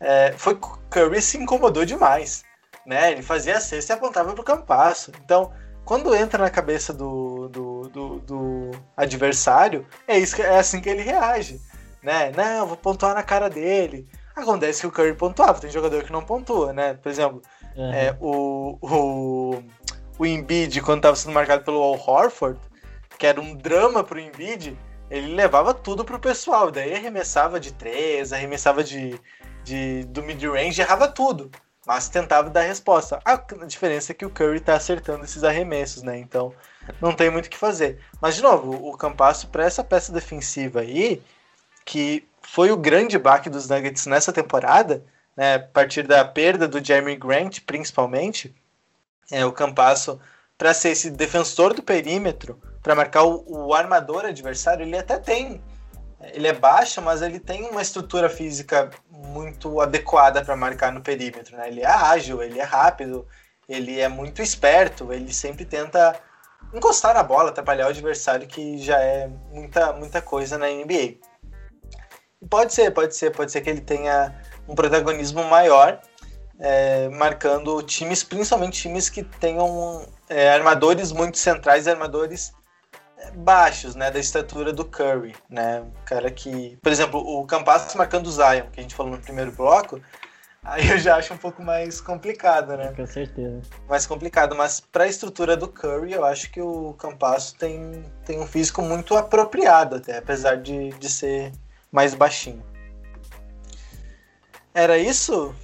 [0.00, 2.44] é, foi que o Curry se incomodou demais.
[2.86, 3.12] Né?
[3.12, 5.12] Ele fazia a cesta e apontava para o Campasso.
[5.24, 5.52] Então,
[5.84, 11.02] quando entra na cabeça do, do, do, do, adversário, é, isso, é assim que ele
[11.02, 11.60] reage.
[12.02, 12.32] Né?
[12.36, 14.08] Não, vou pontuar na cara dele.
[14.34, 16.94] Acontece que o Curry pontuava, tem jogador que não pontua, né?
[16.94, 17.40] Por exemplo,
[17.76, 17.92] uhum.
[17.94, 19.62] é, o, o,
[20.18, 22.58] o Embiid, quando estava sendo marcado pelo Al Horford,
[23.16, 24.76] que era um drama pro Embiid,
[25.10, 26.70] ele levava tudo pro pessoal.
[26.70, 29.20] Daí arremessava de três, arremessava de,
[29.62, 31.50] de do mid-range, errava tudo
[31.86, 33.20] mas tentava dar resposta.
[33.24, 33.36] A
[33.66, 36.18] diferença é que o Curry está acertando esses arremessos, né?
[36.18, 36.54] Então
[37.00, 38.00] não tem muito o que fazer.
[38.20, 41.22] Mas, de novo, o Campasso, para essa peça defensiva aí,
[41.84, 45.04] que foi o grande baque dos Nuggets nessa temporada,
[45.36, 48.54] né, a partir da perda do Jeremy Grant, principalmente,
[49.30, 50.20] é, o Campasso,
[50.56, 55.60] para ser esse defensor do perímetro, para marcar o, o armador adversário, ele até tem
[56.32, 61.56] ele é baixo, mas ele tem uma estrutura física muito adequada para marcar no perímetro.
[61.56, 61.68] Né?
[61.68, 63.26] Ele é ágil, ele é rápido,
[63.68, 66.18] ele é muito esperto, ele sempre tenta
[66.72, 71.16] encostar na bola, atrapalhar o adversário, que já é muita, muita coisa na NBA.
[72.48, 74.34] pode ser, pode ser, pode ser que ele tenha
[74.66, 76.00] um protagonismo maior,
[76.58, 82.52] é, marcando times, principalmente times que tenham é, armadores muito centrais, armadores
[83.34, 88.26] baixos, né, da estatura do Curry, né, um cara que, por exemplo, o Campas marcando
[88.26, 90.00] o Zion, que a gente falou no primeiro bloco,
[90.62, 92.92] aí eu já acho um pouco mais complicado, né?
[92.96, 93.60] Com certeza.
[93.88, 98.40] Mais complicado, mas para a estrutura do Curry, eu acho que o Campasso tem, tem
[98.40, 101.52] um físico muito apropriado até, apesar de, de ser
[101.92, 102.62] mais baixinho.
[104.72, 105.54] Era isso?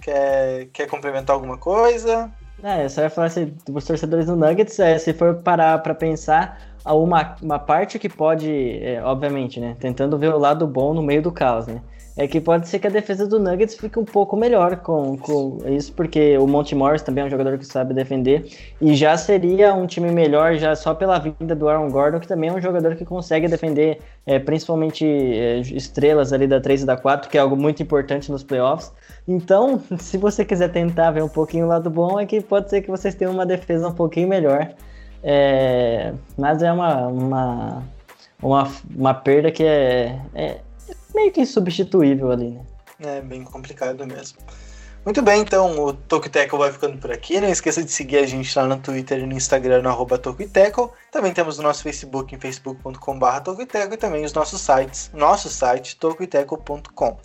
[0.00, 2.30] Quer, quer complementar alguma coisa?
[2.62, 5.94] É, eu só ia falar assim, os torcedores do Nuggets, é, se for parar para
[5.94, 8.50] pensar, uma, uma parte que pode,
[8.82, 11.80] é, obviamente, né, tentando ver o lado bom no meio do caos, né,
[12.16, 15.58] é que pode ser que a defesa do Nuggets fique um pouco melhor com, com
[15.66, 18.46] isso, porque o Monte Morris também é um jogador que sabe defender,
[18.80, 22.50] e já seria um time melhor já só pela vinda do Aaron Gordon, que também
[22.50, 26.96] é um jogador que consegue defender é, principalmente é, estrelas ali da 3 e da
[26.96, 28.92] 4, que é algo muito importante nos playoffs.
[29.26, 32.82] Então, se você quiser tentar ver um pouquinho o lado bom, é que pode ser
[32.82, 34.74] que vocês tenham uma defesa um pouquinho melhor.
[35.22, 37.82] É, mas é uma, uma,
[38.42, 40.60] uma, uma perda que é, é
[41.14, 42.64] meio que insubstituível ali, né?
[43.02, 44.38] É bem complicado mesmo.
[45.02, 47.40] Muito bem, então o Tokiteco vai ficando por aqui.
[47.40, 50.92] Não esqueça de seguir a gente lá no Twitter e no Instagram, no Tokiteco.
[51.10, 55.96] Também temos o nosso Facebook em facebook.com.br Tokiteco e também os nossos sites, nosso site,
[55.96, 57.18] tokiteco.com.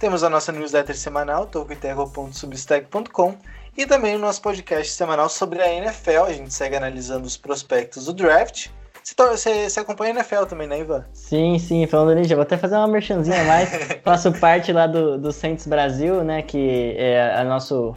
[0.00, 3.36] Temos a nossa newsletter semanal, tokiteco.substack.com
[3.76, 6.24] e também o nosso podcast semanal sobre a NFL.
[6.26, 8.68] A gente segue analisando os prospectos do draft.
[9.04, 11.04] Você, você acompanha a NFL também, né, Ivan?
[11.12, 11.86] Sim, sim.
[11.86, 13.68] Falando nisso, vou até fazer uma merchanzinha a mais.
[14.02, 16.42] Faço parte lá do, do Saints Brasil, né?
[16.42, 17.94] Que é a nosso,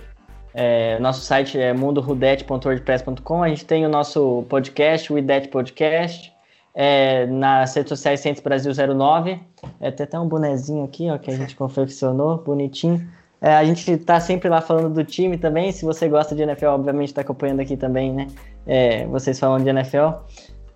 [0.54, 3.42] é, nosso site é mundorudete.wordpress.com.
[3.42, 6.32] A gente tem o nosso podcast, o IDET Podcast.
[6.76, 9.40] É, nas redes sociais Saints Brasil 09.
[9.82, 13.10] É, tem até um bonezinho aqui, ó, que a gente confeccionou, bonitinho.
[13.42, 15.72] É, a gente tá sempre lá falando do time também.
[15.72, 18.28] Se você gosta de NFL, obviamente tá acompanhando aqui também, né?
[18.68, 20.10] É, vocês falando de NFL.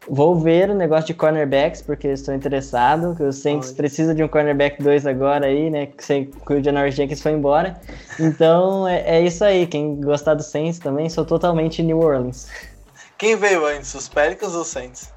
[0.08, 3.16] Vou ver o negócio de cornerbacks, porque estou interessado.
[3.16, 3.76] Que o Saints Oi.
[3.76, 5.88] precisa de um cornerback 2 agora aí, né?
[5.88, 7.80] Que o Janoris Jenkins foi embora.
[8.20, 9.68] Então é, é, isso aí.
[9.68, 12.50] Quem gostar do Saints também, sou totalmente New Orleans.
[13.18, 15.14] Quem veio antes, os Pelicans ou os Saints?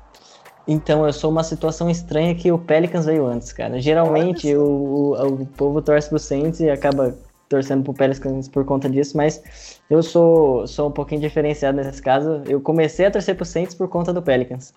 [0.69, 3.81] Então, eu sou uma situação estranha que o Pelicans veio antes, cara.
[3.81, 7.15] Geralmente o, o, o povo torce pro Saints e acaba
[7.49, 12.43] torcendo pro Pelicans por conta disso, mas eu sou, sou um pouquinho diferenciado nesse caso.
[12.47, 14.73] Eu comecei a torcer pro Saints por conta do Pelicans.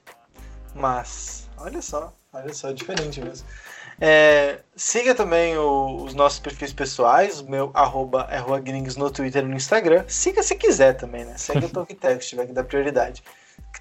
[0.76, 3.46] Mas, olha só, olha só, diferente mesmo.
[4.02, 9.44] É, siga também o, os nossos perfis pessoais, o meu arroba é Gringos no Twitter
[9.44, 10.06] e no Instagram.
[10.08, 11.34] Siga se quiser também, né?
[11.38, 13.22] Segue o Tokitex, se tiver que dar prioridade.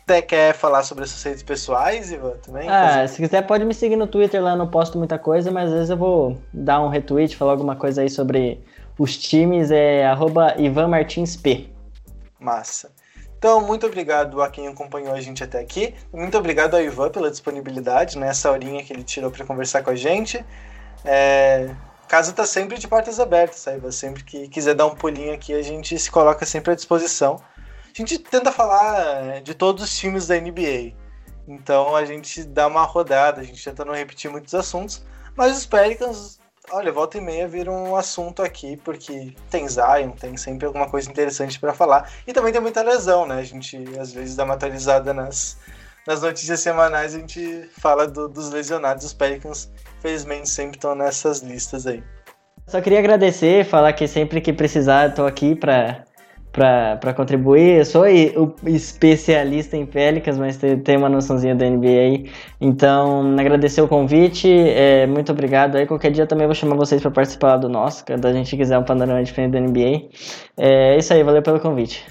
[0.03, 2.69] até quer falar sobre as suas redes pessoais, Ivan, também?
[2.69, 5.75] Ah, se quiser pode me seguir no Twitter, lá não posto muita coisa, mas às
[5.75, 8.61] vezes eu vou dar um retweet, falar alguma coisa aí sobre
[8.99, 11.71] os times, é arroba Ivan Martins P.
[12.39, 12.91] Massa.
[13.39, 15.95] Então, muito obrigado a quem acompanhou a gente até aqui.
[16.13, 18.29] Muito obrigado ao Ivan pela disponibilidade, né?
[18.29, 20.45] Essa horinha que ele tirou para conversar com a gente.
[21.05, 21.73] É...
[22.09, 23.93] Casa tá sempre de portas abertas, saiba.
[23.93, 27.41] Sempre que quiser dar um pulinho aqui, a gente se coloca sempre à disposição.
[27.87, 30.95] A gente tenta falar é, de todos os times da NBA.
[31.47, 35.05] Então a gente dá uma rodada, a gente tenta não repetir muitos assuntos.
[35.37, 36.41] Mas os Pelicans
[36.71, 41.11] olha, volta e meia vira um assunto aqui, porque tem Zion, tem sempre alguma coisa
[41.11, 42.11] interessante para falar.
[42.27, 43.39] E também tem muita lesão, né?
[43.39, 45.59] A gente às vezes dá uma atualizada nas,
[46.07, 49.05] nas notícias semanais, a gente fala do, dos lesionados.
[49.05, 52.03] Os Pelicans, felizmente, sempre estão nessas listas aí.
[52.67, 56.05] Só queria agradecer, falar que sempre que precisar, estou aqui para
[56.59, 57.79] para contribuir.
[57.79, 58.05] Eu sou
[58.67, 62.29] especialista em Pelicans, mas tenho uma noçãozinha da NBA.
[62.61, 64.49] Então, agradecer o convite.
[64.51, 65.77] É, muito obrigado.
[65.77, 68.79] Aí, qualquer dia também vou chamar vocês para participar do nosso, quando a gente quiser
[68.79, 70.09] um panorama diferente da NBA.
[70.57, 72.05] É isso aí, valeu pelo convite.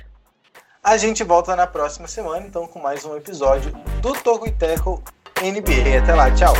[0.83, 5.03] A gente volta na próxima semana, então, com mais um episódio do Toco e Teco
[5.41, 5.99] NBA.
[6.01, 6.53] Até lá, tchau!